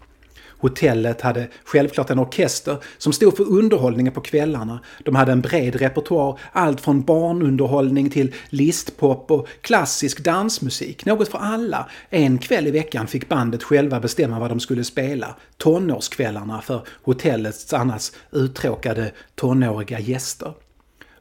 Hotellet 0.60 1.22
hade 1.22 1.48
självklart 1.64 2.10
en 2.10 2.20
orkester 2.20 2.78
som 2.98 3.14
stod 3.14 3.38
för 3.38 3.52
underhållningen 3.52 4.14
på 4.14 4.22
kvällarna. 4.22 4.80
De 5.06 5.16
hade 5.16 5.32
en 5.32 5.42
bred 5.42 5.76
repertoar, 5.76 6.40
allt 6.52 6.82
från 6.82 7.02
barnunderhållning 7.02 8.10
till 8.10 8.34
listpop 8.50 9.32
och 9.32 9.48
klassisk 9.62 10.24
dansmusik. 10.24 11.06
Något 11.06 11.28
för 11.28 11.38
alla. 11.38 11.90
En 12.10 12.38
kväll 12.38 12.68
i 12.68 12.72
veckan 12.72 13.08
fick 13.08 13.30
bandet 13.30 13.64
själva 13.64 14.00
bestämma 14.00 14.40
vad 14.40 14.52
de 14.52 14.60
skulle 14.60 14.84
spela. 14.84 15.36
Tonårskvällarna 15.58 16.62
för 16.62 16.82
hotellets 17.04 17.74
annars 17.74 18.12
uttråkade 18.32 19.12
tonåriga 19.36 20.00
gäster. 20.00 20.54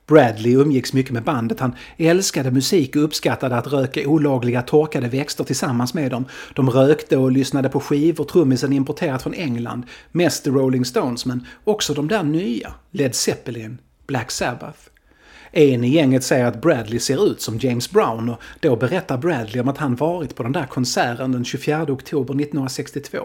Bradley 0.08 0.54
umgicks 0.54 0.92
mycket 0.92 1.12
med 1.12 1.22
bandet. 1.22 1.60
Han 1.60 1.74
älskade 1.96 2.50
musik 2.50 2.96
och 2.96 3.04
uppskattade 3.04 3.56
att 3.56 3.66
röka 3.66 4.08
olagliga 4.08 4.62
torkade 4.62 5.08
växter 5.08 5.44
tillsammans 5.44 5.94
med 5.94 6.10
dem. 6.10 6.24
De 6.54 6.70
rökte 6.70 7.16
och 7.16 7.32
lyssnade 7.32 7.68
på 7.68 7.80
skivor 7.80 8.24
trummisen 8.24 8.72
importerat 8.72 9.22
från 9.22 9.34
England. 9.34 9.82
Mest 10.12 10.44
The 10.44 10.50
Rolling 10.50 10.84
Stones, 10.84 11.26
men 11.26 11.46
också 11.64 11.94
de 11.94 12.08
där 12.08 12.22
nya. 12.22 12.72
Led 12.90 13.14
Zeppelin, 13.14 13.78
Black 14.06 14.30
Sabbath. 14.30 14.78
En 15.52 15.84
i 15.84 15.88
gänget 15.88 16.24
säger 16.24 16.44
att 16.44 16.62
Bradley 16.62 17.00
ser 17.00 17.26
ut 17.32 17.40
som 17.40 17.58
James 17.58 17.90
Brown 17.90 18.28
och 18.28 18.40
då 18.60 18.76
berättar 18.76 19.18
Bradley 19.18 19.60
om 19.60 19.68
att 19.68 19.78
han 19.78 19.96
varit 19.96 20.36
på 20.36 20.42
den 20.42 20.52
där 20.52 20.66
konserten 20.66 21.32
den 21.32 21.44
24 21.44 21.82
oktober 21.82 22.34
1962 22.34 23.18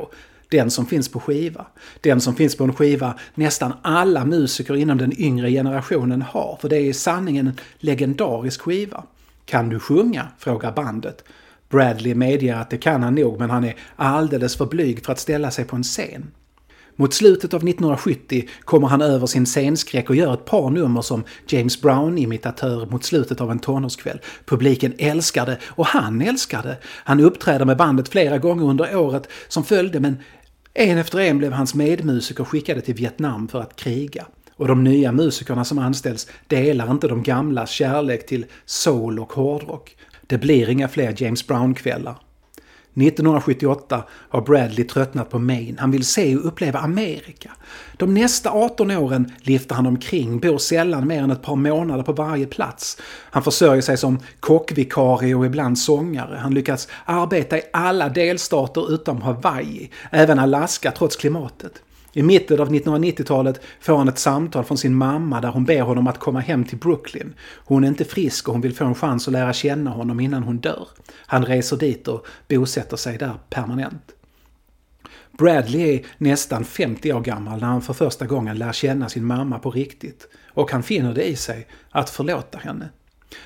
den 0.49 0.71
som 0.71 0.86
finns 0.86 1.12
på 1.12 1.19
skiva. 1.19 1.65
Den 2.01 2.21
som 2.21 2.36
finns 2.36 2.58
på 2.58 2.63
en 2.63 2.73
skiva 2.73 3.19
nästan 3.36 3.73
alla 3.82 4.25
musiker 4.25 4.75
inom 4.75 4.97
den 4.97 5.21
yngre 5.21 5.51
generationen 5.51 6.21
har, 6.21 6.58
för 6.62 6.69
det 6.69 6.77
är 6.77 6.82
i 6.82 6.93
sanning 6.93 7.38
en 7.38 7.60
legendarisk 7.77 8.62
skiva. 8.62 9.03
Kan 9.45 9.69
du 9.69 9.79
sjunga? 9.79 10.27
frågar 10.38 10.71
bandet. 10.71 11.23
Bradley 11.69 12.15
medger 12.15 12.56
att 12.56 12.69
det 12.69 12.77
kan 12.77 13.03
han 13.03 13.15
nog, 13.15 13.39
men 13.39 13.49
han 13.49 13.63
är 13.63 13.75
alldeles 13.95 14.58
för 14.58 14.65
blyg 14.65 15.06
för 15.06 15.12
att 15.12 15.19
ställa 15.19 15.51
sig 15.51 15.65
på 15.65 15.75
en 15.75 15.84
scen. 15.84 16.32
Mot 16.95 17.13
slutet 17.13 17.53
av 17.53 17.60
1970 17.60 18.49
kommer 18.63 18.88
han 18.88 19.01
över 19.01 19.27
sin 19.27 19.45
scenskräck 19.45 20.10
och 20.10 20.15
gör 20.15 20.34
ett 20.34 20.45
par 20.45 20.69
nummer 20.69 21.01
som 21.01 21.23
James 21.47 21.82
Brown-imitatör 21.82 22.86
mot 22.86 23.03
slutet 23.03 23.41
av 23.41 23.51
en 23.51 23.60
tonårskväll. 23.60 24.19
Publiken 24.45 24.93
älskar 24.97 25.45
det 25.45 25.58
och 25.65 25.86
han 25.86 26.21
älskar 26.21 26.63
det. 26.63 26.77
Han 26.86 27.19
uppträder 27.19 27.65
med 27.65 27.77
bandet 27.77 28.10
flera 28.10 28.38
gånger 28.38 28.65
under 28.65 28.95
året 28.95 29.27
som 29.47 29.63
följde 29.63 29.99
men 29.99 30.17
en 30.73 30.97
efter 30.97 31.19
en 31.19 31.38
blev 31.38 31.51
hans 31.51 31.75
medmusiker 31.75 32.43
skickade 32.43 32.82
till 32.82 32.95
Vietnam 32.95 33.47
för 33.47 33.62
att 33.62 33.75
kriga. 33.75 34.25
Och 34.56 34.67
de 34.67 34.84
nya 34.84 35.12
musikerna 35.12 35.65
som 35.65 35.79
anställs 35.79 36.27
delar 36.47 36.91
inte 36.91 37.08
de 37.08 37.23
gamlas 37.23 37.69
kärlek 37.69 38.25
till 38.25 38.45
soul 38.65 39.19
och 39.19 39.34
hårdrock. 39.34 39.97
Det 40.27 40.38
blir 40.38 40.69
inga 40.69 40.88
fler 40.88 41.15
James 41.17 41.47
Brown-kvällar. 41.47 42.15
1978 42.95 44.03
har 44.29 44.41
Bradley 44.41 44.84
tröttnat 44.88 45.29
på 45.29 45.39
Maine. 45.39 45.77
Han 45.79 45.91
vill 45.91 46.06
se 46.06 46.36
och 46.36 46.47
uppleva 46.47 46.79
Amerika. 46.79 47.51
De 47.97 48.13
nästa 48.13 48.51
18 48.51 48.91
åren 48.91 49.32
liftar 49.41 49.75
han 49.75 49.86
omkring, 49.86 50.39
bor 50.39 50.58
sällan 50.58 51.08
mer 51.08 51.23
än 51.23 51.32
ett 51.32 51.41
par 51.41 51.56
månader 51.56 52.03
på 52.03 52.13
varje 52.13 52.45
plats. 52.45 52.97
Han 53.32 53.43
försörjer 53.43 53.82
sig 53.82 53.97
som 53.97 54.19
kockvikarie 54.39 55.36
och 55.36 55.45
ibland 55.45 55.79
sångare. 55.79 56.38
Han 56.38 56.53
lyckas 56.53 56.88
arbeta 57.06 57.58
i 57.58 57.62
alla 57.73 58.10
delstater 58.10 58.93
utom 58.93 59.21
Hawaii, 59.21 59.89
även 60.12 60.39
Alaska 60.39 60.91
trots 60.91 61.15
klimatet. 61.15 61.82
I 62.13 62.23
mitten 62.23 62.60
av 62.60 62.69
1990-talet 62.69 63.62
får 63.80 63.97
han 63.97 64.08
ett 64.08 64.19
samtal 64.19 64.63
från 64.63 64.78
sin 64.78 64.95
mamma 64.95 65.41
där 65.41 65.49
hon 65.49 65.65
ber 65.65 65.82
honom 65.82 66.08
att 66.08 66.19
komma 66.19 66.39
hem 66.39 66.65
till 66.65 66.78
Brooklyn. 66.78 67.34
Hon 67.65 67.84
är 67.84 67.88
inte 67.88 68.06
frisk 68.06 68.47
och 68.47 68.54
hon 68.54 68.62
vill 68.62 68.76
få 68.76 68.86
en 68.86 68.95
chans 68.95 69.28
att 69.28 69.32
lära 69.32 69.54
känna 69.54 69.91
honom 69.91 70.19
innan 70.19 70.43
hon 70.43 70.58
dör. 70.58 70.88
Han 71.26 71.45
reser 71.45 71.78
dit 71.78 72.08
och 72.08 72.26
bosätter 72.49 72.97
sig 72.97 73.17
där 73.17 73.34
permanent. 73.49 74.12
Bradley 75.38 75.95
är 75.95 76.06
nästan 76.17 76.65
50 76.65 77.13
år 77.13 77.21
gammal 77.21 77.60
när 77.60 77.67
han 77.67 77.82
för 77.82 77.93
första 77.93 78.26
gången 78.26 78.58
lär 78.58 78.73
känna 78.73 79.10
sin 79.10 79.26
mamma 79.26 79.60
på 79.60 79.71
riktigt. 79.71 80.28
Och 80.47 80.71
han 80.71 80.84
finner 80.84 81.13
det 81.13 81.23
i 81.23 81.36
sig 81.36 81.67
att 81.89 82.10
förlåta 82.10 82.58
henne. 82.58 82.89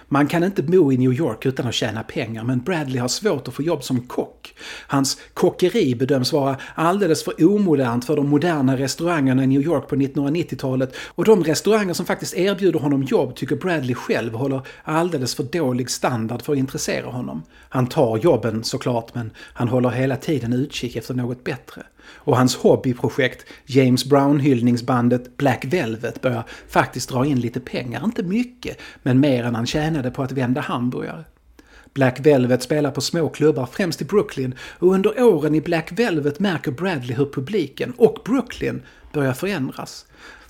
Man 0.07 0.27
kan 0.27 0.43
inte 0.43 0.63
bo 0.63 0.91
i 0.91 0.97
New 0.97 1.13
York 1.13 1.45
utan 1.45 1.67
att 1.67 1.73
tjäna 1.73 2.03
pengar, 2.03 2.43
men 2.43 2.59
Bradley 2.59 2.99
har 2.99 3.07
svårt 3.07 3.47
att 3.47 3.53
få 3.53 3.63
jobb 3.63 3.83
som 3.83 4.01
kock. 4.01 4.53
Hans 4.87 5.17
kockeri 5.33 5.95
bedöms 5.95 6.33
vara 6.33 6.57
alldeles 6.75 7.23
för 7.23 7.45
omodernt 7.45 8.05
för 8.05 8.15
de 8.15 8.29
moderna 8.29 8.77
restaurangerna 8.77 9.43
i 9.43 9.47
New 9.47 9.61
York 9.61 9.87
på 9.87 9.95
1990-talet 9.95 10.95
och 11.07 11.25
de 11.25 11.43
restauranger 11.43 11.93
som 11.93 12.05
faktiskt 12.05 12.37
erbjuder 12.37 12.79
honom 12.79 13.03
jobb 13.03 13.35
tycker 13.35 13.55
Bradley 13.55 13.95
själv 13.95 14.33
håller 14.33 14.61
alldeles 14.83 15.35
för 15.35 15.43
dålig 15.43 15.89
standard 15.89 16.41
för 16.41 16.53
att 16.53 16.59
intressera 16.59 17.07
honom. 17.09 17.43
Han 17.69 17.87
tar 17.87 18.17
jobben 18.17 18.63
såklart, 18.63 19.15
men 19.15 19.31
han 19.37 19.67
håller 19.67 19.89
hela 19.89 20.15
tiden 20.15 20.53
utkik 20.53 20.95
efter 20.95 21.13
något 21.13 21.43
bättre. 21.43 21.83
Och 22.09 22.37
hans 22.37 22.55
hobbyprojekt, 22.55 23.45
James 23.65 24.05
Brown-hyllningsbandet 24.05 25.37
Black 25.37 25.65
Velvet, 25.65 26.21
börjar 26.21 26.43
faktiskt 26.67 27.09
dra 27.09 27.25
in 27.25 27.39
lite 27.39 27.59
pengar. 27.59 28.05
Inte 28.05 28.23
mycket, 28.23 28.77
men 29.03 29.19
mer 29.19 29.43
än 29.43 29.55
han 29.55 29.65
tjänade 29.65 30.11
på 30.11 30.23
att 30.23 30.31
vända 30.31 30.61
hamburgare. 30.61 31.23
Black 31.93 32.19
Velvet 32.19 32.63
spelar 32.63 32.91
på 32.91 33.01
små 33.01 33.29
klubbar, 33.29 33.65
främst 33.71 34.01
i 34.01 34.05
Brooklyn, 34.05 34.55
och 34.79 34.93
under 34.93 35.23
åren 35.23 35.55
i 35.55 35.61
Black 35.61 35.91
Velvet 35.91 36.39
märker 36.39 36.71
Bradley 36.71 37.15
hur 37.15 37.25
publiken 37.25 37.93
och 37.97 38.17
Brooklyn 38.25 38.81
börjar 39.13 39.33
förändras. 39.33 40.05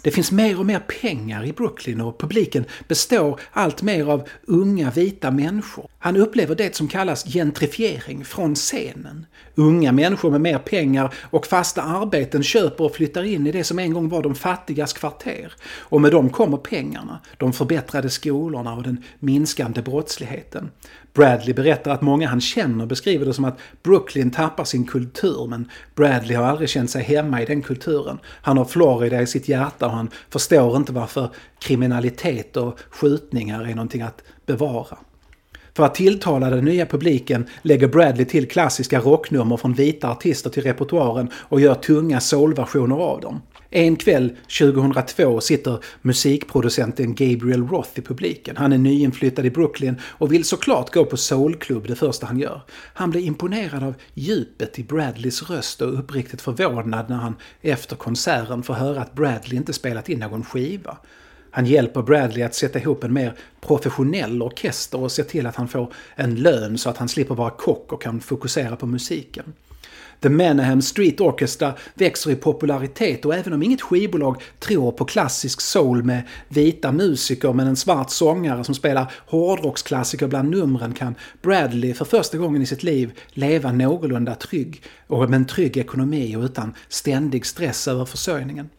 Det 0.08 0.12
finns 0.12 0.32
mer 0.32 0.60
och 0.60 0.66
mer 0.66 0.80
pengar 0.80 1.46
i 1.46 1.54
Brooklyn 1.54 2.02
och 2.02 2.20
publiken 2.20 2.66
består 2.88 3.40
allt 3.52 3.82
mer 3.82 4.12
av 4.12 4.28
unga 4.46 4.92
vita 4.92 5.32
människor. 5.32 5.90
Han 6.00 6.18
upplever 6.18 6.56
det 6.56 6.76
som 6.76 6.88
kallas 6.88 7.24
gentrifiering 7.24 8.26
från 8.26 8.56
scenen. 8.56 9.26
Unga 9.56 9.92
människor 9.92 10.32
med 10.32 10.42
mer 10.42 10.58
pengar 10.58 11.14
och 11.30 11.46
fasta 11.48 11.82
arbeten 11.82 12.44
köper 12.44 12.84
och 12.84 12.96
flyttar 12.96 13.24
in 13.24 13.48
i 13.48 13.52
det 13.52 13.64
som 13.64 13.80
en 13.80 13.94
gång 13.94 14.10
var 14.10 14.24
de 14.24 14.36
fattigas 14.36 14.94
kvarter. 14.94 15.54
Och 15.80 16.02
med 16.02 16.12
dem 16.12 16.30
kommer 16.30 16.58
pengarna, 16.58 17.20
de 17.38 17.54
förbättrade 17.54 18.10
skolorna 18.10 18.74
och 18.74 18.84
den 18.84 19.04
minskande 19.20 19.82
brottsligheten. 19.82 20.70
Bradley 21.18 21.54
berättar 21.54 21.92
att 21.92 22.02
många 22.02 22.28
han 22.28 22.42
känner 22.42 22.86
beskriver 22.86 23.26
det 23.26 23.34
som 23.34 23.46
att 23.46 23.60
Brooklyn 23.84 24.32
tappar 24.32 24.64
sin 24.64 24.86
kultur 24.86 25.48
men 25.48 25.70
Bradley 25.96 26.36
har 26.36 26.44
aldrig 26.46 26.70
känt 26.70 26.90
sig 26.90 27.04
hemma 27.04 27.42
i 27.42 27.46
den 27.46 27.62
kulturen. 27.62 28.20
Han 28.42 28.58
har 28.58 28.66
Florida 28.66 29.22
i 29.22 29.28
sitt 29.28 29.48
hjärta 29.48 29.86
och 29.86 29.92
han 29.98 30.10
förstår 30.30 30.78
inte 30.78 30.94
varför 30.94 31.30
kriminalitet 31.60 32.58
och 32.58 32.80
skjutningar 32.90 33.64
är 33.66 33.76
någonting 33.76 34.02
att 34.02 34.24
bevara. 34.46 34.98
För 35.74 35.84
att 35.84 35.96
tilltala 35.96 36.50
den 36.50 36.66
nya 36.66 36.86
publiken 36.86 37.48
lägger 37.62 37.88
Bradley 37.88 38.26
till 38.26 38.48
klassiska 38.48 39.00
rocknummer 39.00 39.58
från 39.58 39.74
vita 39.74 40.12
artister 40.12 40.50
till 40.50 40.64
repertoaren 40.64 41.30
och 41.36 41.62
gör 41.62 41.76
tunga 41.76 42.20
soulversioner 42.20 42.96
av 42.96 43.22
dem. 43.22 43.42
En 43.70 43.96
kväll 43.96 44.36
2002 44.60 45.42
sitter 45.42 45.80
musikproducenten 46.02 47.16
Gabriel 47.16 47.68
Roth 47.68 48.00
i 48.00 48.02
publiken. 48.02 48.58
Han 48.58 48.74
är 48.74 48.78
nyinflyttad 48.78 49.46
i 49.46 49.50
Brooklyn 49.50 50.02
och 50.04 50.34
vill 50.34 50.46
såklart 50.46 50.94
gå 50.94 51.06
på 51.06 51.18
soulklubb 51.18 51.88
det 51.88 51.96
första 51.96 52.26
han 52.26 52.40
gör. 52.40 52.62
Han 52.94 53.12
blir 53.12 53.22
imponerad 53.22 53.84
av 53.84 53.94
djupet 54.14 54.80
i 54.80 54.84
Bradleys 54.84 55.50
röst 55.50 55.82
och 55.82 56.00
uppriktigt 56.00 56.42
förvånad 56.42 57.10
när 57.10 57.16
han 57.16 57.36
efter 57.62 57.96
konserten 57.96 58.64
får 58.64 58.74
höra 58.74 59.02
att 59.02 59.14
Bradley 59.14 59.58
inte 59.58 59.74
spelat 59.74 60.10
in 60.10 60.20
någon 60.20 60.44
skiva. 60.44 60.98
Han 61.52 61.66
hjälper 61.66 62.02
Bradley 62.02 62.44
att 62.44 62.56
sätta 62.56 62.80
ihop 62.80 63.04
en 63.04 63.14
mer 63.14 63.34
professionell 63.62 64.42
orkester 64.42 65.00
och 65.00 65.12
ser 65.12 65.24
till 65.24 65.48
att 65.48 65.56
han 65.56 65.68
får 65.68 65.94
en 66.16 66.36
lön 66.36 66.78
så 66.78 66.90
att 66.90 66.98
han 66.98 67.10
slipper 67.10 67.36
vara 67.36 67.50
kock 67.50 67.94
och 67.94 68.02
kan 68.02 68.20
fokusera 68.20 68.76
på 68.76 68.86
musiken. 68.86 69.54
The 70.22 70.30
Manahem 70.30 70.82
Street 70.82 71.22
Orchestra 71.22 71.74
växer 71.94 72.32
i 72.32 72.36
popularitet 72.36 73.26
och 73.26 73.36
även 73.36 73.54
om 73.54 73.64
inget 73.64 73.82
skivbolag 73.82 74.44
tror 74.60 74.92
på 74.92 75.06
klassisk 75.06 75.62
soul 75.62 76.04
med 76.04 76.22
vita 76.48 76.92
musiker 76.92 77.54
men 77.54 77.68
en 77.68 77.76
svart 77.76 78.10
sångare 78.10 78.64
som 78.64 78.76
spelar 78.76 79.12
hårdrocksklassiker 79.28 80.28
bland 80.28 80.50
numren 80.50 80.94
kan 80.94 81.16
Bradley 81.42 81.94
för 81.94 82.06
första 82.06 82.38
gången 82.38 82.62
i 82.62 82.66
sitt 82.66 82.84
liv 82.84 83.12
leva 83.30 83.72
någorlunda 83.72 84.36
trygg 84.36 84.82
och 85.08 85.30
med 85.30 85.38
en 85.38 85.46
trygg 85.46 85.78
ekonomi 85.78 86.36
och 86.36 86.44
utan 86.44 86.74
ständig 86.90 87.46
stress 87.46 87.88
över 87.88 88.06
försörjningen. 88.06 88.70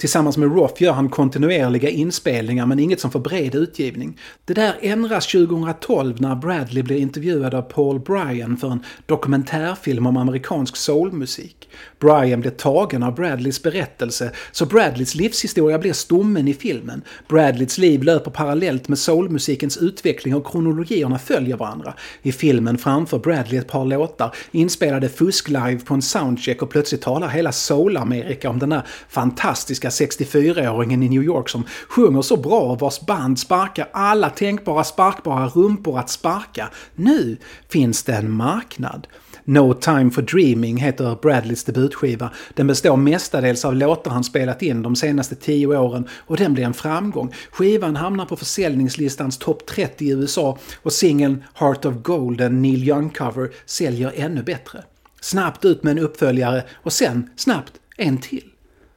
Tillsammans 0.00 0.36
med 0.36 0.54
Roth 0.54 0.82
gör 0.82 0.92
han 0.92 1.08
kontinuerliga 1.08 1.88
inspelningar 1.88 2.66
men 2.66 2.78
inget 2.78 3.00
som 3.00 3.10
får 3.10 3.20
bred 3.20 3.54
utgivning. 3.54 4.18
Det 4.44 4.54
där 4.54 4.74
ändras 4.80 5.26
2012 5.26 6.20
när 6.20 6.34
Bradley 6.34 6.82
blir 6.82 6.96
intervjuad 6.96 7.54
av 7.54 7.62
Paul 7.62 8.00
Bryan 8.00 8.56
för 8.56 8.68
en 8.68 8.84
dokumentärfilm 9.06 10.06
om 10.06 10.16
amerikansk 10.16 10.76
soulmusik. 10.76 11.68
Bryan 11.98 12.40
blir 12.40 12.50
tagen 12.50 13.02
av 13.02 13.14
Bradleys 13.14 13.62
berättelse 13.62 14.32
så 14.52 14.66
Bradleys 14.66 15.14
livshistoria 15.14 15.78
blir 15.78 15.92
stommen 15.92 16.48
i 16.48 16.54
filmen. 16.54 17.02
Bradleys 17.28 17.78
liv 17.78 18.02
löper 18.02 18.30
parallellt 18.30 18.88
med 18.88 18.98
soulmusikens 18.98 19.76
utveckling 19.76 20.34
och 20.34 20.46
kronologierna 20.46 21.18
följer 21.18 21.56
varandra. 21.56 21.94
I 22.22 22.32
filmen 22.32 22.78
framför 22.78 23.18
Bradley 23.18 23.58
ett 23.58 23.68
par 23.68 23.84
låtar 23.84 24.34
inspelade 24.50 25.08
fusk-live 25.08 25.84
på 25.84 25.94
en 25.94 26.02
soundcheck 26.02 26.62
och 26.62 26.70
plötsligt 26.70 27.02
talar 27.02 27.28
hela 27.28 27.52
soul-Amerika 27.52 28.50
om 28.50 28.58
den 28.58 28.70
där 28.70 28.82
fantastiska 29.08 29.89
64-åringen 29.90 31.02
i 31.02 31.08
New 31.08 31.22
York 31.22 31.48
som 31.48 31.64
sjunger 31.88 32.22
så 32.22 32.36
bra 32.36 32.60
och 32.60 32.80
vars 32.80 33.00
band 33.00 33.38
sparkar 33.38 33.88
alla 33.92 34.30
tänkbara 34.30 34.84
sparkbara 34.84 35.48
rumpor 35.48 35.98
att 35.98 36.10
sparka. 36.10 36.70
Nu 36.94 37.36
finns 37.68 38.02
det 38.02 38.14
en 38.14 38.30
marknad. 38.30 39.06
No 39.44 39.74
Time 39.74 40.10
For 40.10 40.22
Dreaming 40.22 40.76
heter 40.76 41.18
Bradleys 41.22 41.64
debutskiva. 41.64 42.30
Den 42.54 42.66
består 42.66 42.96
mestadels 42.96 43.64
av 43.64 43.74
låtar 43.74 44.10
han 44.10 44.24
spelat 44.24 44.62
in 44.62 44.82
de 44.82 44.96
senaste 44.96 45.34
tio 45.34 45.66
åren 45.66 46.08
och 46.26 46.36
den 46.36 46.54
blir 46.54 46.64
en 46.64 46.74
framgång. 46.74 47.34
Skivan 47.50 47.96
hamnar 47.96 48.26
på 48.26 48.36
försäljningslistans 48.36 49.38
topp 49.38 49.66
30 49.66 50.04
i 50.04 50.10
USA 50.10 50.58
och 50.82 50.92
singeln 50.92 51.44
Heart 51.54 51.84
of 51.84 51.94
Gold, 52.02 52.40
en 52.40 52.62
Neil 52.62 52.84
Young-cover, 52.84 53.50
säljer 53.66 54.12
ännu 54.16 54.42
bättre. 54.42 54.84
Snabbt 55.20 55.64
ut 55.64 55.82
med 55.82 55.90
en 55.90 55.98
uppföljare 55.98 56.64
och 56.82 56.92
sen 56.92 57.30
snabbt 57.36 57.72
en 57.96 58.18
till. 58.18 58.49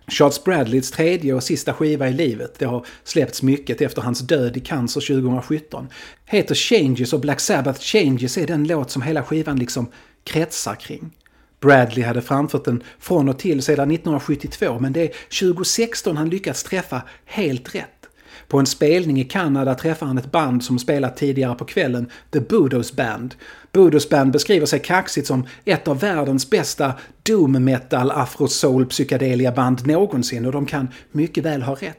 Charles 0.08 0.44
Bradleys 0.44 0.92
tredje 0.92 1.34
och 1.34 1.44
sista 1.44 1.74
skiva 1.74 2.10
i 2.10 2.14
livet, 2.14 2.60
det 2.60 2.66
har 2.66 2.86
släppts 3.04 3.42
mycket 3.42 3.82
efter 3.82 4.02
hans 4.02 4.20
död 4.20 4.58
i 4.58 4.60
cancer 4.60 5.02
2017, 5.02 5.88
heter 6.26 6.56
Changes 6.56 7.14
och 7.14 7.20
Black 7.20 7.40
Sabbath 7.40 7.80
Changes 7.80 8.38
är 8.38 8.48
den 8.48 8.68
låt 8.68 8.92
som 8.92 9.02
hela 9.02 9.24
skivan 9.24 9.60
liksom 9.60 9.92
kretsar 10.24 10.76
kring. 10.76 11.12
Bradley 11.60 12.06
hade 12.06 12.22
framfört 12.22 12.66
den 12.66 12.84
från 13.00 13.30
och 13.30 13.40
till 13.40 13.62
sedan 13.62 13.92
1972 13.92 14.80
men 14.80 14.94
det 14.94 15.02
är 15.02 15.12
2016 15.40 16.18
han 16.18 16.30
lyckats 16.30 16.64
träffa 16.64 17.02
helt 17.26 17.76
rätt. 17.76 17.90
På 18.48 18.60
en 18.60 18.66
spelning 18.66 19.20
i 19.20 19.24
Kanada 19.24 19.76
träffar 19.76 20.06
han 20.06 20.18
ett 20.18 20.32
band 20.32 20.64
som 20.64 20.80
spelat 20.80 21.18
tidigare 21.18 21.56
på 21.56 21.66
kvällen, 21.66 22.10
The 22.32 22.40
Budos 22.40 22.94
Band. 22.94 23.36
Budos 23.74 24.10
Band 24.10 24.32
beskriver 24.32 24.66
sig 24.66 24.80
kaxigt 24.80 25.28
som 25.28 25.48
ett 25.66 25.88
av 25.88 26.00
världens 26.00 26.50
bästa 26.50 26.94
doom 27.24 27.52
metal 27.64 28.12
afro 28.12 28.48
soul 28.48 28.86
psykedelia 28.86 29.52
band 29.52 29.88
någonsin 29.88 30.46
och 30.46 30.52
de 30.52 30.66
kan 30.66 30.88
mycket 31.12 31.44
väl 31.44 31.62
ha 31.62 31.76
rätt. 31.76 31.98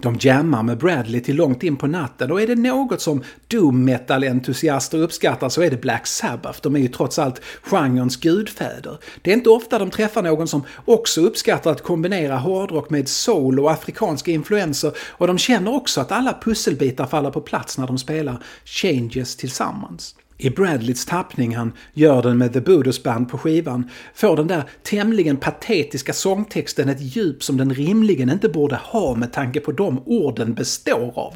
De 0.00 0.16
jammar 0.20 0.62
med 0.62 0.78
Bradley 0.78 1.20
till 1.20 1.36
långt 1.36 1.62
in 1.62 1.76
på 1.76 1.86
natten 1.86 2.32
och 2.32 2.42
är 2.42 2.46
det 2.46 2.54
något 2.54 3.00
som 3.00 3.22
doom 3.48 3.84
metal-entusiaster 3.84 4.98
uppskattar 4.98 5.48
så 5.48 5.62
är 5.62 5.70
det 5.70 5.80
Black 5.80 6.06
Sabbath. 6.06 6.58
De 6.62 6.76
är 6.76 6.80
ju 6.80 6.88
trots 6.88 7.18
allt 7.18 7.40
genrens 7.62 8.16
gudfäder. 8.16 8.98
Det 9.22 9.30
är 9.30 9.34
inte 9.34 9.50
ofta 9.50 9.78
de 9.78 9.90
träffar 9.90 10.22
någon 10.22 10.48
som 10.48 10.64
också 10.84 11.20
uppskattar 11.20 11.70
att 11.70 11.82
kombinera 11.82 12.36
hårdrock 12.36 12.90
med 12.90 13.08
soul 13.08 13.60
och 13.60 13.70
afrikanska 13.70 14.30
influenser 14.30 14.92
och 14.98 15.26
de 15.26 15.38
känner 15.38 15.74
också 15.74 16.00
att 16.00 16.12
alla 16.12 16.38
pusselbitar 16.42 17.06
faller 17.06 17.30
på 17.30 17.40
plats 17.40 17.78
när 17.78 17.86
de 17.86 17.98
spelar 17.98 18.42
Changes 18.64 19.36
tillsammans 19.36 20.14
i 20.38 20.50
Bradleys 20.50 21.04
tappning, 21.04 21.56
han 21.56 21.72
gör 21.92 22.22
den 22.22 22.38
med 22.38 22.52
The 22.52 22.60
Budos 22.60 23.02
Band 23.02 23.28
på 23.28 23.38
skivan, 23.38 23.90
får 24.14 24.36
den 24.36 24.46
där 24.46 24.64
tämligen 24.82 25.36
patetiska 25.36 26.12
sångtexten 26.12 26.88
ett 26.88 27.00
djup 27.16 27.42
som 27.42 27.56
den 27.56 27.74
rimligen 27.74 28.30
inte 28.30 28.48
borde 28.48 28.76
ha 28.76 29.14
med 29.14 29.32
tanke 29.32 29.60
på 29.60 29.72
de 29.72 30.02
orden 30.06 30.54
består 30.54 31.12
av. 31.18 31.34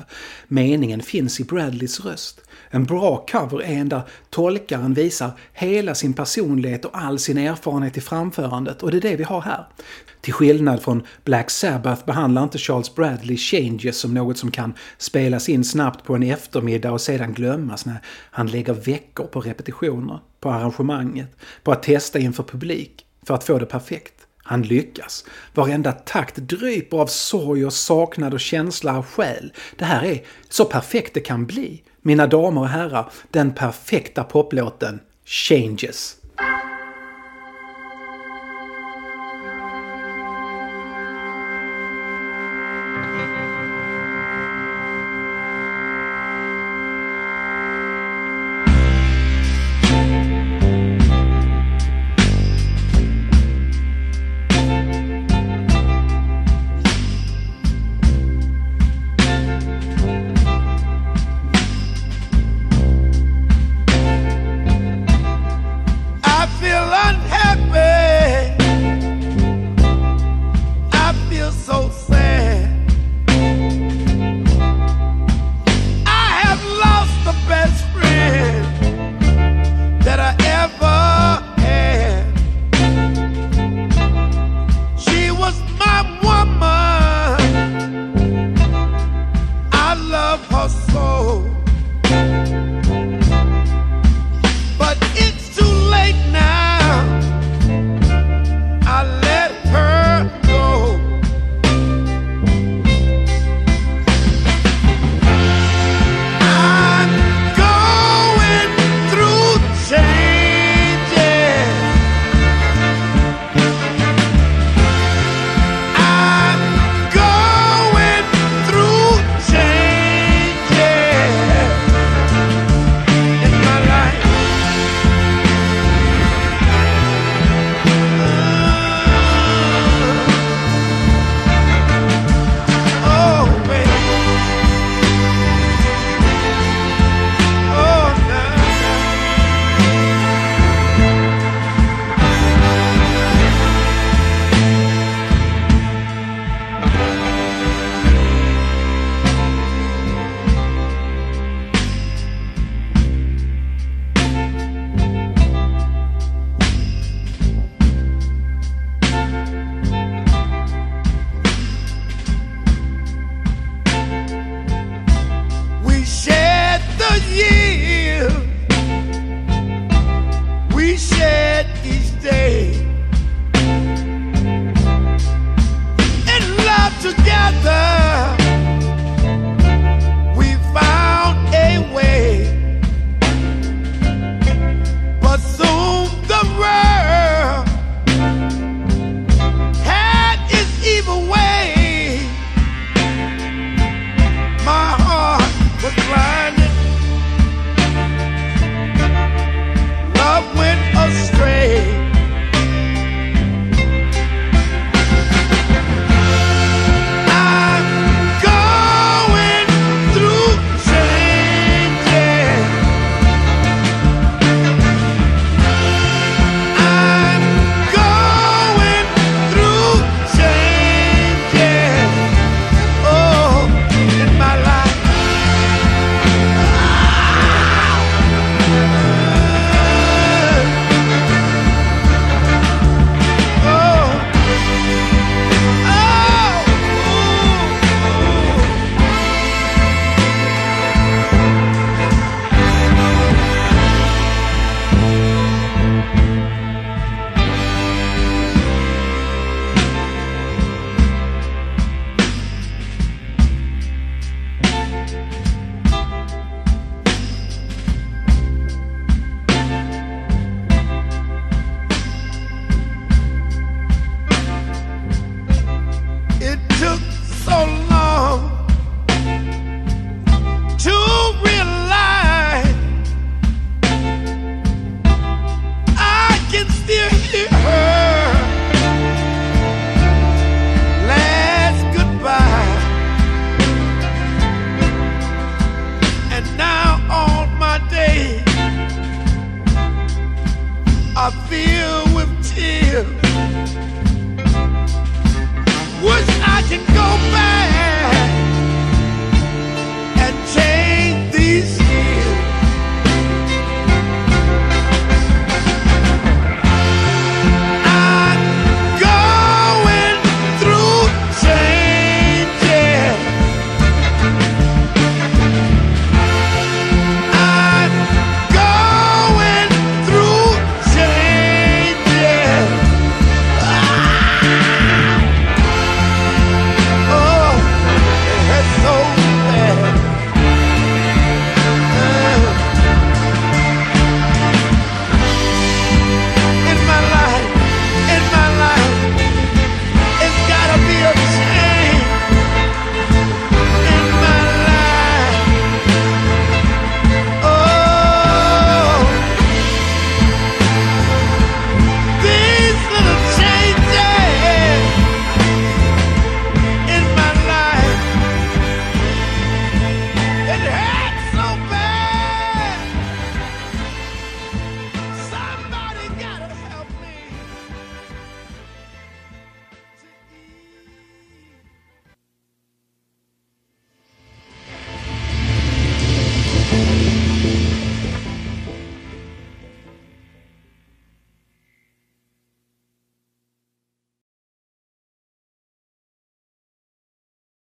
Meningen 0.49 1.03
finns 1.03 1.41
i 1.41 1.45
Bradleys 1.45 2.01
röst. 2.01 2.41
En 2.71 2.85
bra 2.85 3.27
cover 3.31 3.63
är 3.63 3.73
en 3.73 3.89
där 3.89 4.03
tolkaren 4.31 4.95
visar 4.95 5.31
hela 5.53 5.95
sin 5.95 6.13
personlighet 6.15 6.85
och 6.85 6.99
all 6.99 7.19
sin 7.19 7.39
erfarenhet 7.39 7.97
i 7.97 8.01
framförandet 8.01 8.83
och 8.83 8.91
det 8.91 8.97
är 8.97 9.01
det 9.01 9.17
vi 9.17 9.25
har 9.25 9.41
här. 9.41 9.67
Till 10.21 10.33
skillnad 10.33 10.83
från 10.83 11.03
Black 11.25 11.51
Sabbath 11.51 12.07
behandlar 12.07 12.43
inte 12.43 12.59
Charles 12.59 12.95
Bradley 12.95 13.37
Changes 13.37 13.99
som 13.99 14.15
något 14.15 14.39
som 14.39 14.51
kan 14.51 14.75
spelas 14.99 15.49
in 15.49 15.65
snabbt 15.65 16.05
på 16.05 16.15
en 16.15 16.23
eftermiddag 16.23 16.93
och 16.93 17.01
sedan 17.01 17.35
glömmas. 17.35 17.87
när 17.87 18.01
han 18.31 18.47
lägger 18.47 18.73
veckor 18.75 19.27
på 19.27 19.41
repetitioner, 19.41 20.19
på 20.41 20.51
arrangemanget, 20.51 21.37
på 21.63 21.73
att 21.73 21.83
testa 21.83 22.19
inför 22.19 22.43
publik 22.43 23.07
för 23.23 23.35
att 23.35 23.45
få 23.45 23.59
det 23.59 23.67
perfekt. 23.67 24.26
Han 24.47 24.63
lyckas. 24.63 25.25
Varenda 25.55 25.93
takt 25.93 26.37
dryper 26.37 26.97
av 26.97 27.07
sorg 27.07 27.67
och 27.67 27.73
saknad 27.73 28.35
och 28.35 28.41
känsla 28.41 28.99
av 28.99 29.07
själ. 29.07 29.53
Det 29.77 29.85
här 29.85 30.05
är 30.05 30.23
så 30.49 30.65
perfekt 30.65 31.15
det 31.15 31.21
kan 31.21 31.47
bli. 31.47 31.83
Mina 32.03 32.27
damer 32.27 32.61
och 32.61 32.69
herrar, 32.69 33.11
den 33.31 33.55
perfekta 33.55 34.25
poplåten 34.25 35.01
Changes. 35.25 36.17